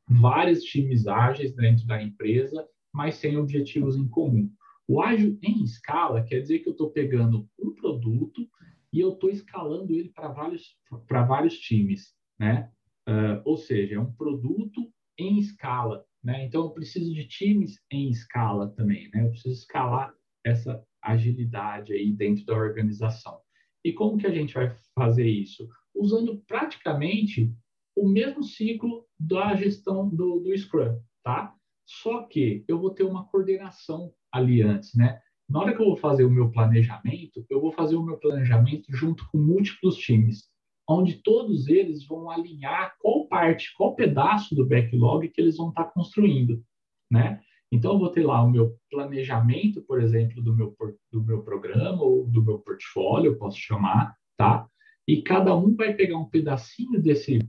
vários 0.07 0.63
times 0.63 1.07
ágeis 1.07 1.53
dentro 1.53 1.85
da 1.85 2.01
empresa, 2.01 2.67
mas 2.91 3.15
sem 3.15 3.37
objetivos 3.37 3.95
em 3.95 4.07
comum. 4.07 4.51
O 4.87 5.01
ágil 5.01 5.37
em 5.41 5.63
escala 5.63 6.23
quer 6.23 6.41
dizer 6.41 6.59
que 6.59 6.69
eu 6.69 6.73
estou 6.73 6.91
pegando 6.91 7.47
um 7.59 7.73
produto 7.73 8.47
e 8.91 8.99
eu 8.99 9.13
estou 9.13 9.29
escalando 9.29 9.93
ele 9.93 10.09
para 10.09 10.27
vários, 10.27 10.77
vários 11.09 11.57
times, 11.57 12.13
né? 12.37 12.69
Uh, 13.07 13.41
ou 13.43 13.57
seja, 13.57 13.95
é 13.95 13.99
um 13.99 14.11
produto 14.13 14.91
em 15.17 15.37
escala, 15.37 16.05
né? 16.23 16.45
Então, 16.45 16.63
eu 16.63 16.71
preciso 16.71 17.13
de 17.13 17.27
times 17.27 17.79
em 17.91 18.09
escala 18.09 18.69
também, 18.69 19.09
né? 19.13 19.25
Eu 19.25 19.29
preciso 19.29 19.53
escalar 19.53 20.13
essa 20.45 20.83
agilidade 21.01 21.93
aí 21.93 22.11
dentro 22.11 22.45
da 22.45 22.53
organização. 22.53 23.39
E 23.83 23.91
como 23.91 24.17
que 24.17 24.27
a 24.27 24.33
gente 24.33 24.53
vai 24.53 24.73
fazer 24.97 25.27
isso? 25.27 25.67
Usando 25.93 26.41
praticamente 26.47 27.53
o 27.95 28.07
mesmo 28.07 28.43
ciclo 28.43 29.05
da 29.19 29.55
gestão 29.55 30.09
do, 30.09 30.39
do 30.39 30.57
Scrum, 30.57 30.99
tá? 31.23 31.53
Só 31.85 32.23
que 32.23 32.63
eu 32.67 32.79
vou 32.79 32.91
ter 32.91 33.03
uma 33.03 33.27
coordenação 33.27 34.13
ali 34.31 34.61
antes, 34.61 34.95
né? 34.95 35.21
Na 35.49 35.59
hora 35.59 35.75
que 35.75 35.81
eu 35.81 35.87
vou 35.87 35.97
fazer 35.97 36.23
o 36.23 36.31
meu 36.31 36.49
planejamento, 36.49 37.45
eu 37.49 37.59
vou 37.59 37.71
fazer 37.71 37.95
o 37.95 38.03
meu 38.03 38.17
planejamento 38.17 38.85
junto 38.89 39.27
com 39.29 39.37
múltiplos 39.37 39.97
times, 39.97 40.49
onde 40.87 41.21
todos 41.21 41.67
eles 41.67 42.05
vão 42.05 42.29
alinhar 42.29 42.95
qual 42.99 43.27
parte, 43.27 43.73
qual 43.75 43.95
pedaço 43.95 44.53
do 44.55 44.65
backlog 44.65 45.27
que 45.29 45.39
eles 45.39 45.57
vão 45.57 45.69
estar 45.69 45.85
construindo, 45.85 46.63
né? 47.11 47.39
Então, 47.71 47.93
eu 47.93 47.99
vou 47.99 48.09
ter 48.09 48.23
lá 48.23 48.43
o 48.43 48.51
meu 48.51 48.77
planejamento, 48.91 49.81
por 49.81 49.99
exemplo, 49.99 50.43
do 50.43 50.55
meu, 50.55 50.75
do 51.11 51.23
meu 51.23 51.41
programa 51.41 52.03
ou 52.03 52.27
do 52.27 52.43
meu 52.43 52.59
portfólio, 52.59 53.31
eu 53.31 53.37
posso 53.37 53.57
chamar, 53.57 54.15
tá? 54.37 54.67
E 55.07 55.23
cada 55.23 55.55
um 55.55 55.75
vai 55.75 55.93
pegar 55.95 56.17
um 56.17 56.29
pedacinho 56.29 57.01
desse 57.01 57.39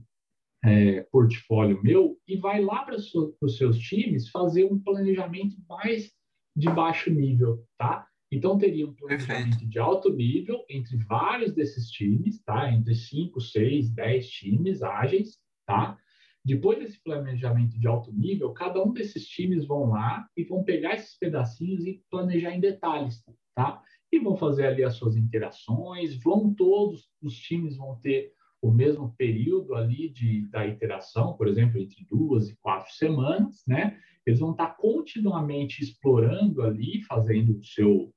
é, 0.63 1.01
portfólio 1.11 1.81
meu 1.83 2.17
e 2.27 2.37
vai 2.37 2.59
lá 2.59 2.83
para 2.83 2.95
os 2.95 3.57
seus 3.57 3.77
times 3.77 4.29
fazer 4.29 4.65
um 4.65 4.79
planejamento 4.79 5.55
mais 5.69 6.11
de 6.55 6.69
baixo 6.69 7.11
nível, 7.11 7.63
tá? 7.77 8.07
Então, 8.35 8.57
teria 8.57 8.85
um 8.85 8.93
planejamento 8.93 9.49
Perfeito. 9.49 9.69
de 9.69 9.79
alto 9.79 10.13
nível 10.13 10.65
entre 10.69 10.97
vários 10.97 11.53
desses 11.53 11.89
times, 11.89 12.43
tá? 12.43 12.69
Entre 12.69 12.93
5, 12.93 13.39
6, 13.39 13.91
10 13.91 14.29
times 14.29 14.83
ágeis, 14.83 15.37
tá? 15.65 15.97
Depois 16.43 16.77
desse 16.77 17.01
planejamento 17.01 17.79
de 17.79 17.87
alto 17.87 18.11
nível, 18.11 18.51
cada 18.51 18.83
um 18.83 18.91
desses 18.91 19.25
times 19.25 19.65
vão 19.65 19.89
lá 19.89 20.27
e 20.35 20.43
vão 20.43 20.63
pegar 20.63 20.95
esses 20.95 21.17
pedacinhos 21.17 21.85
e 21.85 22.03
planejar 22.11 22.53
em 22.53 22.59
detalhes, 22.59 23.23
tá? 23.55 23.81
E 24.11 24.19
vão 24.19 24.35
fazer 24.35 24.67
ali 24.67 24.83
as 24.83 24.95
suas 24.95 25.15
interações, 25.15 26.21
vão 26.21 26.53
todos 26.53 27.09
os 27.23 27.35
times 27.35 27.77
vão 27.77 27.95
ter 28.01 28.33
o 28.61 28.71
mesmo 28.71 29.15
período 29.17 29.75
ali 29.75 30.09
de, 30.09 30.47
da 30.49 30.67
iteração, 30.67 31.37
por 31.37 31.47
exemplo, 31.47 31.79
entre 31.79 32.05
duas 32.09 32.49
e 32.49 32.55
quatro 32.57 32.91
semanas, 32.93 33.63
né? 33.67 33.97
Eles 34.25 34.39
vão 34.39 34.51
estar 34.51 34.75
continuamente 34.77 35.83
explorando 35.83 36.63
ali, 36.63 37.01
fazendo 37.03 37.59
o 37.59 37.63
seu, 37.63 38.11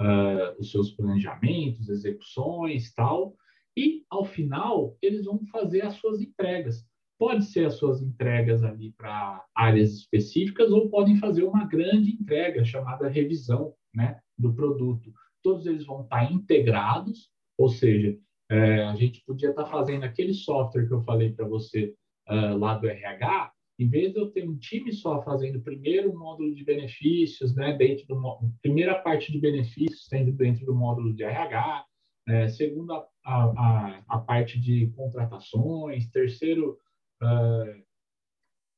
uh, 0.00 0.58
os 0.58 0.70
seus 0.70 0.90
planejamentos, 0.92 1.88
execuções, 1.88 2.92
tal, 2.94 3.34
e 3.76 4.04
ao 4.08 4.24
final 4.24 4.96
eles 5.02 5.24
vão 5.24 5.44
fazer 5.46 5.82
as 5.82 5.94
suas 5.94 6.20
entregas 6.20 6.86
pode 7.18 7.44
ser 7.46 7.66
as 7.66 7.74
suas 7.74 8.02
entregas 8.02 8.62
ali 8.62 8.92
para 8.92 9.42
áreas 9.54 9.92
específicas 9.94 10.70
ou 10.70 10.90
podem 10.90 11.16
fazer 11.16 11.42
uma 11.44 11.64
grande 11.64 12.10
entrega 12.12 12.64
chamada 12.64 13.08
revisão 13.08 13.74
né, 13.94 14.20
do 14.36 14.52
produto. 14.52 15.12
Todos 15.42 15.66
eles 15.66 15.86
vão 15.86 16.02
estar 16.02 16.30
integrados, 16.30 17.30
ou 17.56 17.68
seja, 17.68 18.18
é, 18.50 18.84
a 18.84 18.94
gente 18.94 19.22
podia 19.24 19.50
estar 19.50 19.66
fazendo 19.66 20.04
aquele 20.04 20.34
software 20.34 20.86
que 20.86 20.92
eu 20.92 21.02
falei 21.02 21.32
para 21.32 21.46
você 21.46 21.94
uh, 22.28 22.58
lá 22.58 22.76
do 22.76 22.86
RH, 22.86 23.52
em 23.78 23.88
vez 23.88 24.12
de 24.12 24.20
eu 24.20 24.30
ter 24.30 24.48
um 24.48 24.56
time 24.56 24.92
só 24.92 25.22
fazendo 25.22 25.60
primeiro 25.60 26.10
o 26.10 26.18
módulo 26.18 26.54
de 26.54 26.64
benefícios, 26.64 27.54
né, 27.54 27.76
dentro 27.76 28.06
do 28.06 28.52
primeira 28.62 28.94
parte 29.00 29.32
de 29.32 29.40
benefícios 29.40 30.08
dentro 30.08 30.64
do 30.64 30.74
módulo 30.74 31.12
de 31.12 31.24
RH, 31.24 31.84
é, 32.28 32.48
segundo 32.48 32.92
a, 32.92 33.06
a, 33.24 34.04
a, 34.08 34.18
parte 34.18 34.58
de 34.58 34.86
contratações, 34.96 36.08
terceiro 36.10 36.78
uh, 37.22 37.80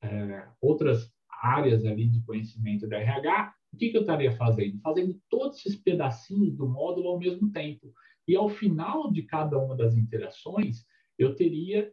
uh, 0.05 0.51
outras 0.59 1.09
áreas 1.41 1.85
ali 1.85 2.07
de 2.07 2.21
conhecimento 2.23 2.87
da 2.87 2.97
RH, 2.97 3.53
o 3.71 3.77
que, 3.77 3.89
que 3.89 3.97
eu 3.97 4.01
estaria 4.01 4.35
fazendo? 4.35 4.79
Fazendo 4.81 5.21
todos 5.29 5.59
esses 5.59 5.75
pedacinhos 5.75 6.55
do 6.55 6.67
módulo 6.67 7.09
ao 7.09 7.19
mesmo 7.19 7.51
tempo. 7.51 7.93
E 8.27 8.35
ao 8.35 8.49
final 8.49 9.11
de 9.11 9.23
cada 9.23 9.57
uma 9.57 9.75
das 9.75 9.95
interações, 9.95 10.85
eu 11.17 11.35
teria 11.35 11.91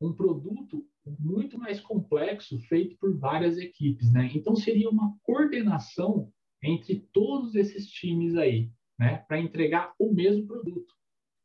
um 0.00 0.12
produto 0.12 0.86
muito 1.18 1.58
mais 1.58 1.80
complexo 1.80 2.58
feito 2.60 2.96
por 2.98 3.16
várias 3.16 3.58
equipes, 3.58 4.12
né? 4.12 4.30
Então 4.34 4.54
seria 4.54 4.88
uma 4.88 5.14
coordenação 5.22 6.32
entre 6.62 7.06
todos 7.12 7.54
esses 7.54 7.88
times 7.88 8.36
aí, 8.36 8.70
né, 8.98 9.24
para 9.26 9.40
entregar 9.40 9.92
o 9.98 10.12
mesmo 10.12 10.46
produto, 10.46 10.94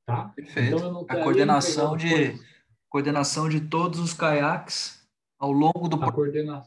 tá? 0.06 0.30
Perfeito. 0.30 0.76
Então, 0.76 1.06
a 1.10 1.24
coordenação 1.24 1.98
de 1.98 2.40
coordenação 2.90 3.50
de 3.50 3.62
todos 3.62 4.00
os 4.00 4.14
caiaques 4.14 5.06
ao 5.40 5.52
longo 5.52 5.90
do 5.90 5.98
projeto, 5.98 6.64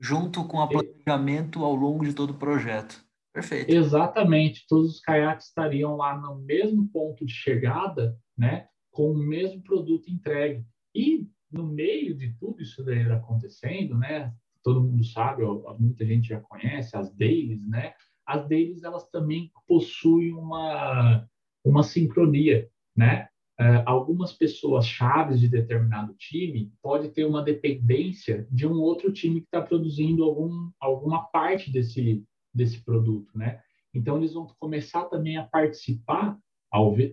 junto 0.00 0.44
com 0.44 0.58
o 0.58 0.68
planejamento 0.68 1.64
ao 1.64 1.74
longo 1.74 2.04
de 2.04 2.14
todo 2.14 2.30
o 2.30 2.38
projeto. 2.38 3.04
Perfeito. 3.32 3.70
Exatamente, 3.70 4.64
todos 4.68 4.94
os 4.94 5.00
caiaques 5.00 5.48
estariam 5.48 5.96
lá 5.96 6.16
no 6.16 6.36
mesmo 6.36 6.88
ponto 6.88 7.26
de 7.26 7.32
chegada, 7.32 8.16
né, 8.36 8.68
com 8.90 9.10
o 9.10 9.18
mesmo 9.18 9.62
produto 9.62 10.08
entregue. 10.08 10.64
E 10.94 11.28
no 11.50 11.66
meio 11.66 12.14
de 12.16 12.32
tudo 12.34 12.62
isso 12.62 12.84
daí 12.84 13.02
acontecendo, 13.10 13.96
né, 13.96 14.32
todo 14.62 14.82
mundo 14.82 15.04
sabe, 15.04 15.42
muita 15.78 16.04
gente 16.04 16.28
já 16.28 16.40
conhece 16.40 16.96
as 16.96 17.12
dailies, 17.14 17.66
né? 17.66 17.94
As 18.26 18.46
dailies 18.46 18.82
elas 18.82 19.08
também 19.08 19.50
possuem 19.66 20.32
uma 20.32 21.26
uma 21.64 21.82
sincronia, 21.82 22.68
né? 22.96 23.28
Uh, 23.60 23.82
algumas 23.86 24.32
pessoas 24.32 24.86
chaves 24.86 25.40
de 25.40 25.48
determinado 25.48 26.14
time 26.14 26.72
pode 26.80 27.08
ter 27.08 27.24
uma 27.24 27.42
dependência 27.42 28.46
de 28.52 28.66
um 28.66 28.74
outro 28.74 29.12
time 29.12 29.40
que 29.40 29.48
está 29.48 29.60
produzindo 29.60 30.22
algum, 30.22 30.70
alguma 30.78 31.24
parte 31.24 31.72
desse, 31.72 32.24
desse 32.54 32.84
produto, 32.84 33.36
né? 33.36 33.60
Então, 33.92 34.16
eles 34.16 34.32
vão 34.32 34.46
começar 34.60 35.06
também 35.06 35.36
a 35.36 35.44
participar, 35.44 36.38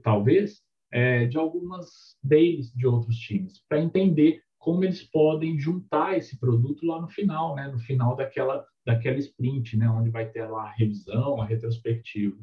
talvez, 0.04 0.62
é, 0.96 1.26
de 1.26 1.38
algumas 1.38 2.18
dailies 2.24 2.72
de 2.72 2.88
outros 2.88 3.18
times, 3.18 3.62
para 3.68 3.82
entender 3.82 4.42
como 4.58 4.86
eles 4.86 5.04
podem 5.04 5.60
juntar 5.60 6.18
esse 6.18 6.40
produto 6.40 6.86
lá 6.86 7.02
no 7.02 7.10
final, 7.10 7.54
né? 7.54 7.68
No 7.68 7.78
final 7.78 8.16
daquela, 8.16 8.66
daquela 8.86 9.18
sprint, 9.18 9.76
né? 9.76 9.90
Onde 9.90 10.10
vai 10.10 10.30
ter 10.32 10.46
lá 10.46 10.64
a 10.64 10.72
revisão, 10.72 11.42
a 11.42 11.46
retrospectiva. 11.46 12.38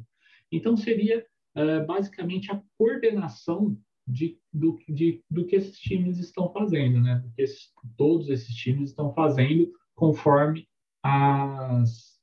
Então, 0.51 0.77
seria 0.77 1.25
uh, 1.57 1.83
basicamente 1.87 2.51
a 2.51 2.61
coordenação 2.77 3.75
de, 4.07 4.37
do, 4.53 4.77
de, 4.87 5.23
do 5.31 5.47
que 5.47 5.55
esses 5.55 5.79
times 5.79 6.19
estão 6.19 6.53
fazendo, 6.53 7.01
né? 7.01 7.15
Do 7.15 7.31
que 7.31 7.41
esses, 7.41 7.73
todos 7.97 8.29
esses 8.29 8.53
times 8.55 8.91
estão 8.91 9.11
fazendo 9.15 9.67
conforme 9.95 10.67
as, 11.01 12.19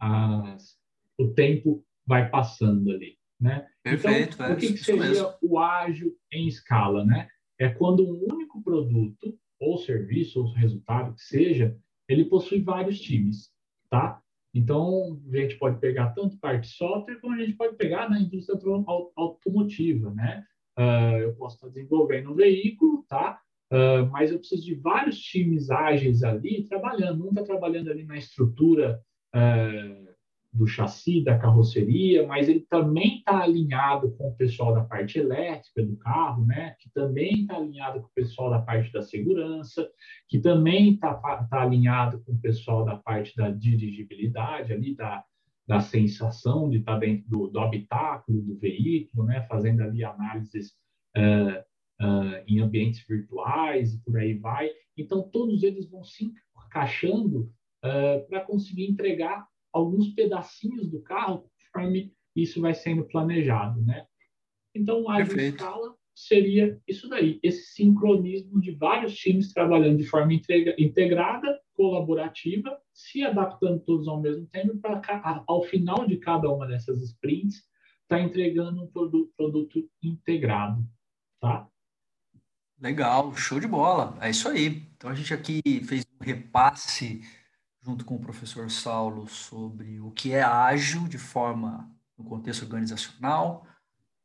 as, 0.00 0.76
o 1.16 1.28
tempo 1.28 1.84
vai 2.04 2.28
passando 2.28 2.90
ali, 2.90 3.17
né? 3.40 3.66
Perfeito, 3.82 4.34
então, 4.34 4.46
é, 4.46 4.52
o 4.52 4.56
que, 4.56 4.72
que 4.72 4.78
seria 4.78 5.02
mesmo. 5.02 5.34
o 5.40 5.58
ágil 5.58 6.14
em 6.32 6.46
escala, 6.46 7.04
né? 7.04 7.28
É 7.58 7.68
quando 7.68 8.04
um 8.04 8.32
único 8.32 8.62
produto 8.62 9.38
ou 9.60 9.78
serviço 9.78 10.40
ou 10.40 10.52
resultado 10.52 11.14
que 11.14 11.22
seja, 11.22 11.76
ele 12.08 12.24
possui 12.24 12.60
vários 12.62 13.00
times, 13.00 13.50
tá? 13.90 14.20
Então, 14.54 15.20
a 15.32 15.36
gente 15.36 15.56
pode 15.56 15.78
pegar 15.78 16.10
tanto 16.10 16.38
parte 16.38 16.68
software 16.68 17.20
como 17.20 17.34
a 17.34 17.38
gente 17.38 17.54
pode 17.54 17.76
pegar 17.76 18.08
na 18.08 18.20
indústria 18.20 18.58
automotiva, 19.16 20.10
né? 20.14 20.44
Uh, 20.78 21.18
eu 21.18 21.34
posso 21.34 21.56
estar 21.56 21.68
desenvolvendo 21.68 22.30
um 22.30 22.34
veículo, 22.34 23.04
tá? 23.08 23.40
Uh, 23.70 24.08
mas 24.10 24.30
eu 24.30 24.38
preciso 24.38 24.64
de 24.64 24.74
vários 24.76 25.18
times 25.20 25.70
ágeis 25.70 26.22
ali 26.22 26.64
trabalhando. 26.64 27.26
Um 27.26 27.30
está 27.30 27.42
trabalhando 27.42 27.90
ali 27.90 28.04
na 28.04 28.16
estrutura 28.16 29.02
uh, 29.34 30.07
do 30.58 30.66
chassi, 30.66 31.22
da 31.22 31.38
carroceria, 31.38 32.26
mas 32.26 32.48
ele 32.48 32.66
também 32.68 33.18
está 33.18 33.42
alinhado 33.42 34.10
com 34.16 34.28
o 34.28 34.34
pessoal 34.34 34.74
da 34.74 34.82
parte 34.82 35.18
elétrica 35.18 35.84
do 35.84 35.96
carro, 35.96 36.44
né? 36.44 36.74
Que 36.80 36.90
também 36.90 37.42
está 37.42 37.56
alinhado 37.56 38.00
com 38.00 38.08
o 38.08 38.12
pessoal 38.12 38.50
da 38.50 38.58
parte 38.58 38.92
da 38.92 39.00
segurança, 39.00 39.88
que 40.28 40.40
também 40.40 40.94
está 40.94 41.14
tá 41.14 41.62
alinhado 41.62 42.20
com 42.24 42.32
o 42.32 42.40
pessoal 42.40 42.84
da 42.84 42.96
parte 42.96 43.36
da 43.36 43.50
dirigibilidade 43.50 44.72
ali, 44.72 44.96
da, 44.96 45.24
da 45.66 45.80
sensação 45.80 46.68
de 46.68 46.78
estar 46.78 46.98
dentro 46.98 47.28
do, 47.28 47.46
do 47.46 47.60
habitáculo 47.60 48.42
do 48.42 48.58
veículo, 48.58 49.24
né, 49.24 49.46
fazendo 49.48 49.82
ali 49.82 50.02
análises 50.02 50.72
uh, 51.16 52.04
uh, 52.04 52.42
em 52.48 52.58
ambientes 52.58 53.06
virtuais 53.06 53.94
e 53.94 53.98
por 54.02 54.18
aí 54.18 54.34
vai. 54.34 54.70
Então, 54.96 55.22
todos 55.22 55.62
eles 55.62 55.88
vão 55.88 56.02
se 56.02 56.32
encaixando 56.66 57.52
uh, 57.84 58.28
para 58.28 58.40
conseguir 58.40 58.90
entregar 58.90 59.46
alguns 59.72 60.08
pedacinhos 60.08 60.90
do 60.90 61.00
carro 61.02 61.50
conforme 61.72 62.12
isso 62.34 62.60
vai 62.60 62.74
sendo 62.74 63.04
planejado, 63.04 63.80
né? 63.82 64.06
Então, 64.74 65.08
a 65.08 65.20
escala 65.20 65.94
seria 66.14 66.80
isso 66.86 67.08
daí, 67.08 67.38
esse 67.42 67.72
sincronismo 67.74 68.60
de 68.60 68.72
vários 68.72 69.14
times 69.14 69.52
trabalhando 69.52 69.98
de 69.98 70.06
forma 70.06 70.32
integrada, 70.32 71.60
colaborativa, 71.74 72.76
se 72.92 73.22
adaptando 73.22 73.80
todos 73.80 74.08
ao 74.08 74.20
mesmo 74.20 74.46
tempo, 74.46 74.76
para 74.78 75.44
ao 75.46 75.62
final 75.62 76.06
de 76.06 76.16
cada 76.16 76.50
uma 76.50 76.66
dessas 76.66 77.00
sprints, 77.02 77.56
estar 78.02 78.18
tá 78.18 78.20
entregando 78.20 78.82
um 78.82 78.88
produto, 78.88 79.32
produto 79.36 79.88
integrado, 80.02 80.84
tá? 81.40 81.68
Legal, 82.80 83.34
show 83.34 83.58
de 83.58 83.66
bola, 83.66 84.16
é 84.20 84.30
isso 84.30 84.48
aí. 84.48 84.82
Então 84.96 85.10
a 85.10 85.14
gente 85.14 85.32
aqui 85.32 85.60
fez 85.84 86.04
um 86.20 86.24
repasse 86.24 87.20
junto 87.88 88.04
com 88.04 88.16
o 88.16 88.20
professor 88.20 88.70
Saulo 88.70 89.26
sobre 89.26 89.98
o 90.00 90.10
que 90.10 90.32
é 90.32 90.42
ágil 90.42 91.08
de 91.08 91.18
forma 91.18 91.90
no 92.16 92.24
contexto 92.24 92.62
organizacional, 92.62 93.66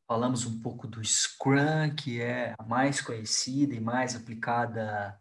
Falamos 0.05 0.45
um 0.45 0.59
pouco 0.59 0.85
do 0.85 1.03
Scrum, 1.03 1.95
que 1.97 2.21
é 2.21 2.53
a 2.59 2.63
mais 2.63 2.99
conhecida 2.99 3.73
e 3.73 3.79
mais 3.79 4.15
aplicada 4.15 5.17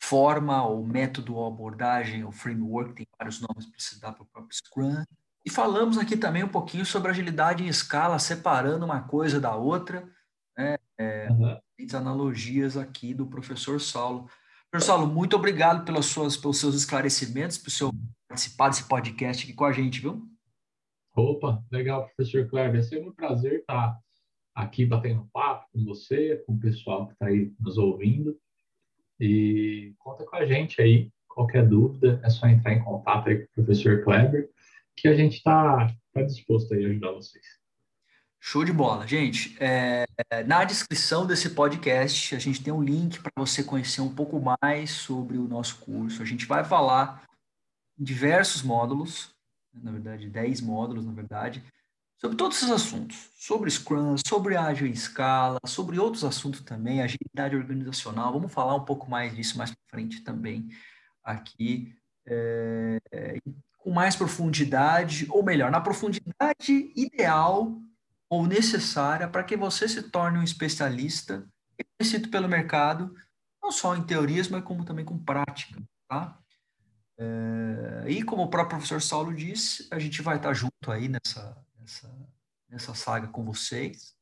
forma 0.00 0.64
ou 0.64 0.86
método 0.86 1.34
ou 1.34 1.46
abordagem 1.46 2.24
ou 2.24 2.32
framework, 2.32 2.94
tem 2.94 3.06
vários 3.18 3.40
nomes 3.40 3.66
para 3.66 3.78
se 3.78 4.00
dar 4.00 4.12
para 4.12 4.22
o 4.22 4.26
próprio 4.26 4.56
Scrum. 4.56 5.04
E 5.44 5.50
falamos 5.50 5.98
aqui 5.98 6.16
também 6.16 6.44
um 6.44 6.48
pouquinho 6.48 6.86
sobre 6.86 7.10
agilidade 7.10 7.64
em 7.64 7.68
escala, 7.68 8.18
separando 8.18 8.84
uma 8.84 9.02
coisa 9.02 9.40
da 9.40 9.54
outra, 9.56 10.08
né? 10.56 10.78
É, 10.98 11.28
uhum. 11.30 11.58
analogias 11.94 12.76
aqui 12.76 13.12
do 13.12 13.26
professor 13.26 13.80
Saulo. 13.80 14.30
Professor 14.72 14.94
Saulo, 14.94 15.06
muito 15.06 15.36
obrigado 15.36 15.84
pelas 15.84 16.06
suas, 16.06 16.34
pelos 16.34 16.58
seus 16.58 16.74
esclarecimentos, 16.74 17.58
por 17.58 17.70
seu 17.70 17.90
participar 18.26 18.70
desse 18.70 18.88
podcast 18.88 19.44
aqui 19.44 19.52
com 19.52 19.66
a 19.66 19.72
gente, 19.72 20.00
viu? 20.00 20.26
Opa, 21.14 21.62
legal, 21.70 22.06
professor 22.06 22.48
Kleber. 22.48 22.80
É 22.80 22.82
sempre 22.82 23.10
um 23.10 23.12
prazer 23.12 23.60
estar 23.60 23.98
aqui 24.54 24.86
batendo 24.86 25.28
papo 25.30 25.66
com 25.70 25.84
você, 25.84 26.42
com 26.46 26.54
o 26.54 26.58
pessoal 26.58 27.06
que 27.06 27.12
está 27.12 27.26
aí 27.26 27.52
nos 27.60 27.76
ouvindo. 27.76 28.34
E 29.20 29.92
conta 29.98 30.24
com 30.24 30.36
a 30.36 30.46
gente 30.46 30.80
aí. 30.80 31.10
Qualquer 31.28 31.68
dúvida, 31.68 32.18
é 32.24 32.30
só 32.30 32.46
entrar 32.46 32.72
em 32.72 32.82
contato 32.82 33.28
aí 33.28 33.40
com 33.40 33.44
o 33.44 33.54
professor 33.66 34.02
Kleber, 34.02 34.48
que 34.96 35.06
a 35.06 35.14
gente 35.14 35.36
está 35.36 35.94
tá 36.14 36.22
disposto 36.22 36.72
aí 36.72 36.86
a 36.86 36.88
ajudar 36.88 37.12
vocês. 37.12 37.44
Show 38.44 38.64
de 38.64 38.72
bola. 38.72 39.06
Gente, 39.06 39.56
é, 39.60 40.04
na 40.48 40.64
descrição 40.64 41.24
desse 41.24 41.50
podcast, 41.50 42.34
a 42.34 42.40
gente 42.40 42.60
tem 42.60 42.72
um 42.72 42.82
link 42.82 43.20
para 43.20 43.30
você 43.36 43.62
conhecer 43.62 44.00
um 44.00 44.12
pouco 44.12 44.42
mais 44.60 44.90
sobre 44.90 45.38
o 45.38 45.46
nosso 45.46 45.76
curso. 45.76 46.20
A 46.20 46.24
gente 46.24 46.44
vai 46.44 46.64
falar 46.64 47.22
em 47.96 48.02
diversos 48.02 48.60
módulos, 48.62 49.32
na 49.72 49.92
verdade, 49.92 50.28
10 50.28 50.60
módulos, 50.60 51.06
na 51.06 51.12
verdade, 51.12 51.62
sobre 52.20 52.36
todos 52.36 52.56
esses 52.56 52.70
assuntos, 52.72 53.30
sobre 53.36 53.70
Scrum, 53.70 54.16
sobre 54.26 54.56
ágil 54.56 54.88
em 54.88 54.92
escala, 54.92 55.60
sobre 55.64 56.00
outros 56.00 56.24
assuntos 56.24 56.62
também, 56.62 57.00
agilidade 57.00 57.54
organizacional. 57.54 58.32
Vamos 58.32 58.52
falar 58.52 58.74
um 58.74 58.84
pouco 58.84 59.08
mais 59.08 59.36
disso 59.36 59.56
mais 59.56 59.70
para 59.70 59.78
frente 59.88 60.20
também 60.24 60.68
aqui, 61.22 61.94
é, 62.26 62.98
com 63.78 63.92
mais 63.92 64.16
profundidade, 64.16 65.28
ou 65.30 65.44
melhor, 65.44 65.70
na 65.70 65.80
profundidade 65.80 66.92
ideal 66.96 67.80
ou 68.32 68.46
necessária 68.46 69.28
para 69.28 69.44
que 69.44 69.58
você 69.58 69.86
se 69.86 70.04
torne 70.04 70.38
um 70.38 70.42
especialista 70.42 71.46
reconhecido 71.78 72.30
pelo 72.30 72.48
mercado, 72.48 73.14
não 73.62 73.70
só 73.70 73.94
em 73.94 74.02
teorias, 74.02 74.48
mas 74.48 74.64
como 74.64 74.86
também 74.86 75.04
com 75.04 75.22
prática, 75.22 75.78
tá? 76.08 76.40
É, 77.18 78.06
e 78.08 78.22
como 78.22 78.44
o 78.44 78.48
próprio 78.48 78.78
professor 78.78 79.02
Saulo 79.02 79.34
disse, 79.34 79.86
a 79.90 79.98
gente 79.98 80.22
vai 80.22 80.38
estar 80.38 80.54
junto 80.54 80.90
aí 80.90 81.08
nessa, 81.08 81.62
nessa, 81.78 82.28
nessa 82.70 82.94
saga 82.94 83.28
com 83.28 83.44
vocês. 83.44 84.14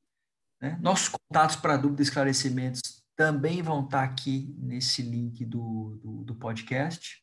Né? 0.61 0.77
Nossos 0.83 1.09
contatos 1.09 1.55
para 1.55 1.77
dúvidas 1.77 2.09
e 2.09 2.11
esclarecimentos 2.11 3.01
também 3.14 3.62
vão 3.62 3.85
estar 3.85 4.03
aqui 4.03 4.53
nesse 4.59 5.03
link 5.03 5.44
do, 5.44 6.01
do, 6.03 6.25
do 6.25 6.35
podcast. 6.35 7.23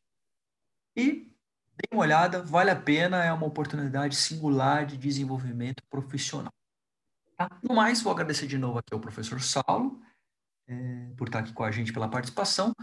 E 0.95 1.35
dê 1.75 1.89
uma 1.91 2.03
olhada, 2.03 2.41
vale 2.41 2.71
a 2.71 2.81
pena, 2.81 3.25
é 3.25 3.33
uma 3.33 3.45
oportunidade 3.45 4.15
singular 4.15 4.85
de 4.85 4.95
desenvolvimento 4.95 5.83
profissional. 5.89 6.53
Tá? 7.37 7.49
No 7.61 7.75
mais, 7.75 8.01
vou 8.01 8.11
agradecer 8.11 8.47
de 8.47 8.57
novo 8.57 8.79
aqui 8.79 8.91
ao 8.93 8.99
professor 8.99 9.39
Saulo 9.39 10.01
é, 10.67 11.11
por 11.15 11.27
estar 11.27 11.39
aqui 11.39 11.53
com 11.53 11.63
a 11.63 11.71
gente 11.71 11.93
pela 11.93 12.09
participação. 12.09 12.73